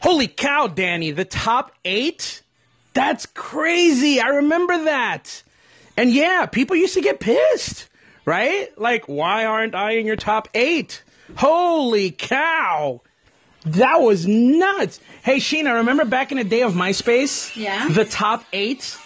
Holy 0.02 0.28
cow, 0.28 0.68
Danny, 0.68 1.12
the 1.12 1.24
top 1.24 1.72
eight? 1.86 2.44
That's 2.94 3.28
crazy. 3.28 4.20
I 4.20 4.28
remember 4.28 4.86
that. 4.86 5.44
And 5.96 6.12
yeah, 6.12 6.48
people 6.48 6.76
used 6.76 6.96
to 6.96 7.02
get 7.02 7.22
pissed, 7.22 7.88
right? 8.26 8.78
Like, 8.78 9.06
why 9.06 9.46
aren't 9.46 9.76
I 9.76 9.92
in 9.92 10.06
your 10.06 10.18
top 10.18 10.50
eight? 10.54 11.02
Holy 11.38 12.12
cow. 12.12 13.02
That 13.66 14.02
was 14.02 14.26
nuts. 14.26 15.00
Hey, 15.24 15.38
Sheena, 15.38 15.76
remember 15.76 16.06
back 16.06 16.32
in 16.32 16.38
the 16.38 16.44
day 16.44 16.62
of 16.64 16.74
MySpace? 16.74 17.56
Yeah. 17.56 17.88
The 17.90 18.06
top 18.06 18.44
eight? 18.54 18.98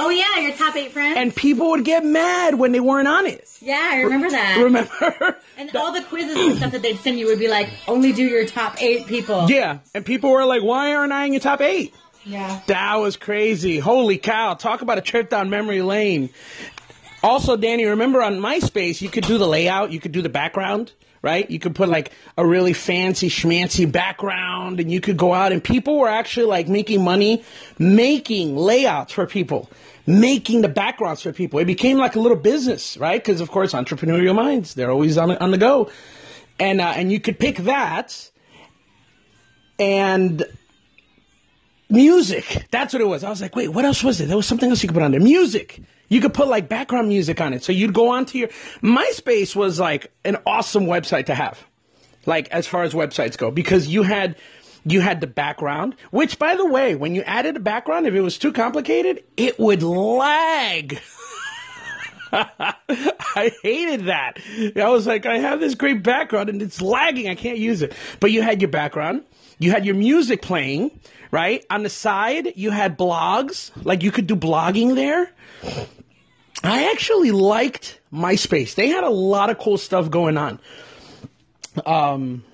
Oh 0.00 0.10
yeah, 0.10 0.40
your 0.40 0.56
top 0.56 0.76
eight 0.76 0.92
friends. 0.92 1.16
And 1.16 1.34
people 1.34 1.70
would 1.70 1.84
get 1.84 2.04
mad 2.04 2.54
when 2.54 2.70
they 2.72 2.80
weren't 2.80 3.08
on 3.08 3.26
it. 3.26 3.48
yeah, 3.60 3.90
I 3.94 4.02
remember 4.02 4.30
that. 4.30 4.58
Remember? 4.62 5.38
and 5.56 5.74
all 5.74 5.92
the 5.92 6.02
quizzes 6.02 6.36
and 6.36 6.56
stuff 6.56 6.72
that 6.72 6.82
they'd 6.82 6.98
send 6.98 7.18
you 7.18 7.26
would 7.26 7.38
be 7.40 7.48
like, 7.48 7.68
only 7.88 8.12
do 8.12 8.22
your 8.24 8.46
top 8.46 8.80
eight 8.80 9.06
people. 9.06 9.50
yeah. 9.50 9.78
And 9.94 10.04
people 10.06 10.30
were 10.30 10.44
like, 10.44 10.62
why 10.62 10.94
aren't 10.94 11.12
I 11.12 11.24
in 11.24 11.32
your 11.32 11.40
top 11.40 11.60
eight? 11.60 11.94
Yeah. 12.24 12.60
That 12.66 12.96
was 12.96 13.16
crazy. 13.16 13.78
Holy 13.78 14.18
cow. 14.18 14.54
Talk 14.54 14.82
about 14.82 14.98
a 14.98 15.00
trip 15.02 15.30
down 15.30 15.50
memory 15.50 15.82
lane. 15.82 16.30
Also, 17.22 17.56
Danny, 17.56 17.84
remember 17.84 18.22
on 18.22 18.38
MySpace, 18.38 19.00
you 19.00 19.08
could 19.08 19.24
do 19.24 19.38
the 19.38 19.48
layout, 19.48 19.90
you 19.90 19.98
could 19.98 20.12
do 20.12 20.22
the 20.22 20.28
background, 20.28 20.92
right? 21.22 21.50
You 21.50 21.58
could 21.58 21.74
put 21.74 21.88
like 21.88 22.12
a 22.36 22.46
really 22.46 22.72
fancy 22.72 23.28
schmancy 23.28 23.90
background 23.90 24.80
and 24.80 24.90
you 24.90 25.00
could 25.00 25.16
go 25.16 25.34
out 25.34 25.52
and 25.52 25.62
people 25.62 25.98
were 25.98 26.08
actually 26.08 26.46
like 26.46 26.68
making 26.68 27.02
money 27.02 27.44
making 27.78 28.56
layouts 28.56 29.12
for 29.12 29.26
people, 29.26 29.68
making 30.06 30.60
the 30.62 30.68
backgrounds 30.68 31.22
for 31.22 31.32
people. 31.32 31.58
It 31.58 31.64
became 31.64 31.98
like 31.98 32.16
a 32.16 32.20
little 32.20 32.36
business, 32.36 32.96
right? 32.96 33.22
Because 33.22 33.40
of 33.40 33.50
course, 33.50 33.72
entrepreneurial 33.72 34.34
minds, 34.34 34.74
they're 34.74 34.90
always 34.90 35.18
on, 35.18 35.36
on 35.38 35.50
the 35.50 35.58
go. 35.58 35.90
And, 36.60 36.80
uh, 36.80 36.92
and 36.96 37.12
you 37.12 37.20
could 37.20 37.38
pick 37.38 37.58
that 37.58 38.30
and 39.78 40.44
music. 41.88 42.66
That's 42.70 42.92
what 42.92 43.00
it 43.00 43.06
was. 43.06 43.24
I 43.24 43.30
was 43.30 43.40
like, 43.40 43.54
wait, 43.54 43.68
what 43.68 43.84
else 43.84 44.02
was 44.02 44.20
it? 44.20 44.26
There 44.26 44.36
was 44.36 44.46
something 44.46 44.68
else 44.68 44.82
you 44.82 44.88
could 44.88 44.94
put 44.94 45.02
on 45.02 45.12
there. 45.12 45.20
Music. 45.20 45.80
You 46.08 46.20
could 46.20 46.34
put 46.34 46.48
like 46.48 46.68
background 46.68 47.08
music 47.08 47.40
on 47.40 47.52
it. 47.52 47.62
So 47.62 47.72
you'd 47.72 47.92
go 47.92 48.08
onto 48.08 48.38
your 48.38 48.48
MySpace 48.82 49.54
was 49.54 49.78
like 49.78 50.10
an 50.24 50.38
awesome 50.46 50.86
website 50.86 51.26
to 51.26 51.34
have. 51.34 51.64
Like 52.26 52.48
as 52.50 52.66
far 52.66 52.82
as 52.82 52.92
websites 52.92 53.36
go 53.36 53.50
because 53.50 53.86
you 53.86 54.02
had 54.02 54.36
you 54.84 55.00
had 55.00 55.20
the 55.20 55.26
background, 55.26 55.96
which 56.10 56.38
by 56.38 56.56
the 56.56 56.66
way, 56.66 56.94
when 56.94 57.14
you 57.14 57.22
added 57.22 57.56
a 57.56 57.60
background 57.60 58.06
if 58.06 58.14
it 58.14 58.20
was 58.20 58.38
too 58.38 58.52
complicated, 58.52 59.22
it 59.36 59.58
would 59.58 59.82
lag. 59.82 61.00
I 62.32 63.52
hated 63.62 64.06
that. 64.06 64.38
I 64.76 64.88
was 64.88 65.06
like, 65.06 65.26
I 65.26 65.38
have 65.38 65.60
this 65.60 65.74
great 65.74 66.02
background 66.02 66.48
and 66.48 66.60
it's 66.60 66.80
lagging. 66.80 67.28
I 67.28 67.34
can't 67.34 67.58
use 67.58 67.82
it. 67.82 67.94
But 68.20 68.32
you 68.32 68.42
had 68.42 68.60
your 68.60 68.70
background, 68.70 69.24
you 69.58 69.70
had 69.70 69.86
your 69.86 69.94
music 69.94 70.42
playing, 70.42 70.98
right? 71.30 71.64
On 71.70 71.82
the 71.82 71.88
side, 71.88 72.52
you 72.56 72.70
had 72.70 72.98
blogs. 72.98 73.70
Like 73.84 74.02
you 74.02 74.10
could 74.10 74.26
do 74.26 74.36
blogging 74.36 74.94
there. 74.94 75.30
I 76.64 76.90
actually 76.90 77.30
liked 77.30 78.00
MySpace. 78.12 78.74
They 78.74 78.88
had 78.88 79.04
a 79.04 79.10
lot 79.10 79.50
of 79.50 79.58
cool 79.58 79.78
stuff 79.78 80.10
going 80.10 80.36
on. 80.36 80.60
Um, 81.86 82.44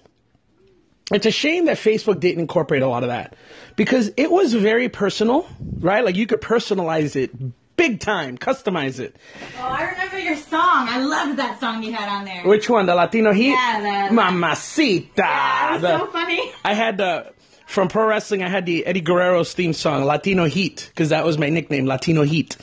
it's 1.12 1.26
a 1.26 1.30
shame 1.30 1.66
that 1.66 1.76
Facebook 1.78 2.20
didn't 2.20 2.40
incorporate 2.40 2.82
a 2.82 2.88
lot 2.88 3.02
of 3.02 3.08
that 3.08 3.34
because 3.76 4.10
it 4.16 4.30
was 4.30 4.52
very 4.54 4.88
personal, 4.88 5.46
right? 5.80 6.04
Like 6.04 6.16
you 6.16 6.26
could 6.26 6.40
personalize 6.40 7.16
it 7.16 7.30
big 7.76 8.00
time, 8.00 8.38
customize 8.38 9.00
it. 9.00 9.16
Oh, 9.58 9.62
I 9.62 9.90
remember 9.90 10.18
your 10.18 10.36
song. 10.36 10.86
I 10.88 10.98
loved 11.04 11.38
that 11.38 11.58
song 11.60 11.82
you 11.82 11.92
had 11.92 12.08
on 12.08 12.24
there. 12.24 12.42
Which 12.44 12.68
one? 12.70 12.86
The 12.86 12.94
Latino 12.94 13.32
Heat? 13.32 13.50
Yeah, 13.50 14.08
the- 14.08 14.14
Mamacita. 14.14 15.10
That 15.16 15.70
was 15.74 15.82
The- 15.82 15.98
so 15.98 16.06
funny. 16.08 16.52
I 16.64 16.74
had 16.74 16.98
the 16.98 17.32
from 17.66 17.88
pro 17.88 18.06
wrestling. 18.06 18.42
I 18.42 18.48
had 18.48 18.66
the 18.66 18.86
Eddie 18.86 19.00
Guerrero's 19.00 19.52
theme 19.54 19.72
song, 19.72 20.04
Latino 20.04 20.44
Heat, 20.44 20.90
because 20.94 21.08
that 21.08 21.24
was 21.24 21.38
my 21.38 21.48
nickname, 21.48 21.86
Latino 21.86 22.22
Heat. 22.22 22.56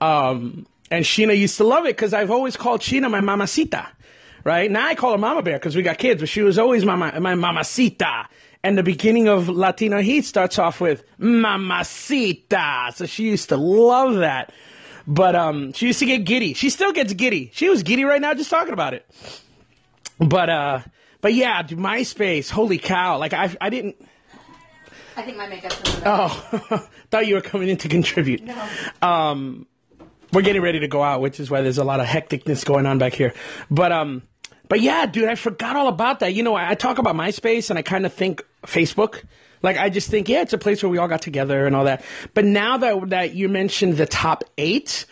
Um, 0.00 0.66
and 0.92 1.06
Sheena 1.06 1.36
used 1.36 1.56
to 1.56 1.64
love 1.64 1.86
it 1.86 1.96
because 1.96 2.12
I've 2.12 2.30
always 2.30 2.56
called 2.56 2.82
Sheena 2.82 3.10
my 3.10 3.20
mamacita, 3.22 3.88
right? 4.44 4.70
Now 4.70 4.86
I 4.86 4.94
call 4.94 5.12
her 5.12 5.18
Mama 5.18 5.42
Bear 5.42 5.58
because 5.58 5.74
we 5.74 5.82
got 5.82 5.96
kids, 5.96 6.20
but 6.20 6.28
she 6.28 6.42
was 6.42 6.58
always 6.58 6.84
mama, 6.84 7.18
my 7.18 7.34
mamacita. 7.34 8.28
And 8.62 8.76
the 8.76 8.82
beginning 8.82 9.26
of 9.26 9.48
Latino 9.48 10.00
Heat 10.02 10.26
starts 10.26 10.58
off 10.58 10.80
with 10.82 11.02
mamacita, 11.18 12.92
so 12.94 13.06
she 13.06 13.24
used 13.24 13.48
to 13.48 13.56
love 13.56 14.16
that. 14.16 14.52
But 15.06 15.34
um, 15.34 15.72
she 15.72 15.86
used 15.86 15.98
to 16.00 16.06
get 16.06 16.18
giddy. 16.24 16.52
She 16.54 16.70
still 16.70 16.92
gets 16.92 17.12
giddy. 17.14 17.50
She 17.54 17.68
was 17.70 17.82
giddy 17.82 18.04
right 18.04 18.20
now 18.20 18.34
just 18.34 18.50
talking 18.50 18.74
about 18.74 18.94
it. 18.94 19.04
But 20.20 20.48
uh, 20.50 20.80
but 21.22 21.34
yeah, 21.34 21.62
MySpace. 21.64 22.50
Holy 22.50 22.78
cow! 22.78 23.18
Like 23.18 23.32
I, 23.32 23.56
I 23.60 23.70
didn't. 23.70 23.96
I 25.16 25.22
think 25.22 25.36
my 25.38 25.48
makeup's 25.48 25.80
Oh, 26.06 26.28
thought 27.10 27.26
you 27.26 27.34
were 27.34 27.40
coming 27.40 27.68
in 27.68 27.78
to 27.78 27.88
contribute. 27.88 28.44
No. 28.44 28.68
Um, 29.02 29.66
we're 30.32 30.42
getting 30.42 30.62
ready 30.62 30.80
to 30.80 30.88
go 30.88 31.02
out, 31.02 31.20
which 31.20 31.38
is 31.40 31.50
why 31.50 31.60
there's 31.60 31.78
a 31.78 31.84
lot 31.84 32.00
of 32.00 32.06
hecticness 32.06 32.64
going 32.64 32.86
on 32.86 32.98
back 32.98 33.14
here. 33.14 33.34
But 33.70 33.92
um, 33.92 34.22
but 34.68 34.80
yeah, 34.80 35.06
dude, 35.06 35.28
I 35.28 35.34
forgot 35.34 35.76
all 35.76 35.88
about 35.88 36.20
that. 36.20 36.34
You 36.34 36.42
know, 36.42 36.54
I, 36.54 36.70
I 36.70 36.74
talk 36.74 36.98
about 36.98 37.14
MySpace 37.14 37.70
and 37.70 37.78
I 37.78 37.82
kind 37.82 38.06
of 38.06 38.12
think 38.12 38.44
Facebook. 38.66 39.22
Like 39.62 39.76
I 39.76 39.90
just 39.90 40.08
think, 40.08 40.28
yeah, 40.28 40.42
it's 40.42 40.52
a 40.52 40.58
place 40.58 40.82
where 40.82 40.90
we 40.90 40.98
all 40.98 41.08
got 41.08 41.22
together 41.22 41.66
and 41.66 41.76
all 41.76 41.84
that. 41.84 42.04
But 42.34 42.44
now 42.44 42.78
that 42.78 43.10
that 43.10 43.34
you 43.34 43.48
mentioned 43.48 43.96
the 43.96 44.06
top 44.06 44.44
eight, 44.58 45.04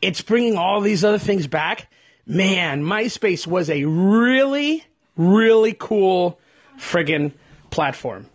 it's 0.00 0.20
bringing 0.22 0.56
all 0.56 0.80
these 0.80 1.04
other 1.04 1.18
things 1.18 1.46
back. 1.46 1.92
Man, 2.26 2.84
MySpace 2.84 3.46
was 3.46 3.68
a 3.68 3.84
really, 3.84 4.84
really 5.16 5.74
cool 5.78 6.40
friggin' 6.78 7.32
platform. 7.70 8.26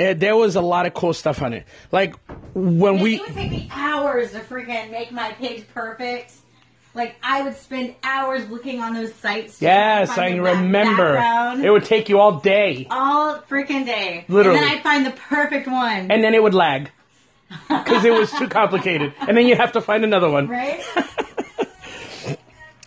Uh, 0.00 0.14
there 0.14 0.36
was 0.36 0.56
a 0.56 0.60
lot 0.60 0.86
of 0.86 0.94
cool 0.94 1.12
stuff 1.12 1.42
on 1.42 1.52
it. 1.52 1.64
Like 1.90 2.14
when 2.54 2.98
we. 3.00 3.16
it 3.16 3.20
would 3.22 3.34
take 3.34 3.50
me 3.50 3.68
hours 3.72 4.32
to 4.32 4.40
freaking 4.40 4.90
make 4.90 5.12
my 5.12 5.32
page 5.32 5.64
perfect. 5.72 6.32
Like 6.94 7.16
I 7.22 7.42
would 7.42 7.56
spend 7.56 7.94
hours 8.02 8.48
looking 8.50 8.80
on 8.80 8.94
those 8.94 9.14
sites. 9.14 9.62
Yes, 9.62 10.10
I 10.18 10.34
remember. 10.34 11.14
background. 11.14 11.64
It 11.64 11.70
would 11.70 11.84
take 11.84 12.08
you 12.08 12.18
all 12.20 12.40
day, 12.40 12.86
all 12.90 13.38
freaking 13.38 13.86
day. 13.86 14.24
Literally. 14.28 14.58
And 14.58 14.66
then 14.66 14.76
I'd 14.76 14.82
find 14.82 15.06
the 15.06 15.12
perfect 15.12 15.66
one. 15.68 16.10
and 16.10 16.22
then 16.22 16.34
it 16.34 16.42
would 16.42 16.54
lag 16.54 16.90
because 17.68 18.04
it 18.04 18.12
was 18.12 18.30
too 18.32 18.48
complicated, 18.50 19.14
and 19.20 19.36
then 19.36 19.46
you 19.46 19.56
have 19.56 19.72
to 19.72 19.80
find 19.80 20.04
another 20.04 20.28
one. 20.30 20.48
right? 20.48 20.82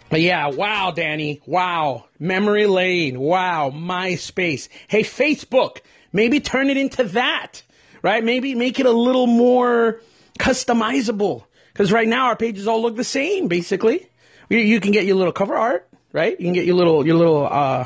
But 0.07 0.21
yeah, 0.21 0.47
wow, 0.49 0.91
Danny, 0.95 1.41
wow, 1.45 2.05
memory 2.19 2.67
lane, 2.67 3.19
wow, 3.19 3.71
MySpace. 3.71 4.69
Hey, 4.87 5.01
Facebook, 5.01 5.79
maybe 6.15 6.39
turn 6.39 6.69
it 6.69 6.77
into 6.77 7.03
that, 7.03 7.61
right? 8.01 8.23
Maybe 8.23 8.55
make 8.55 8.79
it 8.79 8.85
a 8.85 8.91
little 8.91 9.27
more 9.27 10.01
customizable 10.39 11.43
because 11.73 11.91
right 11.91 12.07
now 12.07 12.27
our 12.27 12.35
pages 12.35 12.67
all 12.67 12.81
look 12.81 12.95
the 12.95 13.03
same, 13.03 13.47
basically. 13.47 14.09
You, 14.49 14.59
you 14.59 14.79
can 14.79 14.91
get 14.91 15.05
your 15.05 15.17
little 15.17 15.33
cover 15.33 15.55
art, 15.55 15.87
right? 16.13 16.39
You 16.39 16.45
can 16.45 16.53
get 16.53 16.65
your 16.65 16.75
little 16.75 17.05
your 17.05 17.17
little 17.17 17.45
uh, 17.45 17.85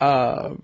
uh, 0.00 0.54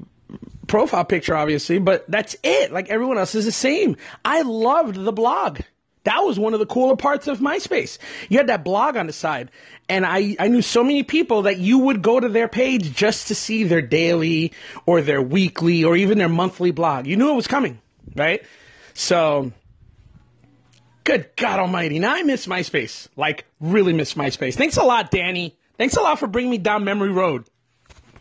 profile 0.66 1.04
picture, 1.04 1.34
obviously, 1.34 1.78
but 1.78 2.04
that's 2.08 2.36
it. 2.42 2.72
Like 2.72 2.90
everyone 2.90 3.18
else 3.18 3.34
is 3.34 3.46
the 3.46 3.52
same. 3.52 3.96
I 4.24 4.42
loved 4.42 4.96
the 4.96 5.12
blog. 5.12 5.60
That 6.04 6.20
was 6.20 6.38
one 6.38 6.54
of 6.54 6.60
the 6.60 6.66
cooler 6.66 6.96
parts 6.96 7.26
of 7.26 7.40
MySpace. 7.40 7.98
You 8.28 8.38
had 8.38 8.46
that 8.48 8.64
blog 8.64 8.96
on 8.96 9.06
the 9.06 9.12
side, 9.12 9.50
and 9.88 10.06
I, 10.06 10.36
I 10.38 10.48
knew 10.48 10.62
so 10.62 10.82
many 10.82 11.02
people 11.02 11.42
that 11.42 11.58
you 11.58 11.78
would 11.78 12.02
go 12.02 12.18
to 12.20 12.28
their 12.28 12.48
page 12.48 12.94
just 12.94 13.28
to 13.28 13.34
see 13.34 13.64
their 13.64 13.82
daily 13.82 14.52
or 14.86 15.02
their 15.02 15.22
weekly 15.22 15.84
or 15.84 15.96
even 15.96 16.18
their 16.18 16.28
monthly 16.28 16.70
blog. 16.70 17.06
You 17.06 17.16
knew 17.16 17.30
it 17.30 17.36
was 17.36 17.46
coming, 17.46 17.80
right? 18.14 18.42
So, 18.94 19.52
good 21.04 21.30
God 21.36 21.60
Almighty! 21.60 21.98
Now 21.98 22.14
I 22.14 22.22
miss 22.22 22.46
MySpace. 22.46 23.08
Like, 23.16 23.44
really 23.60 23.92
miss 23.92 24.14
MySpace. 24.14 24.54
Thanks 24.54 24.76
a 24.76 24.84
lot, 24.84 25.10
Danny. 25.10 25.56
Thanks 25.76 25.96
a 25.96 26.00
lot 26.00 26.18
for 26.18 26.26
bringing 26.26 26.50
me 26.50 26.58
down 26.58 26.84
memory 26.84 27.10
road. 27.12 27.48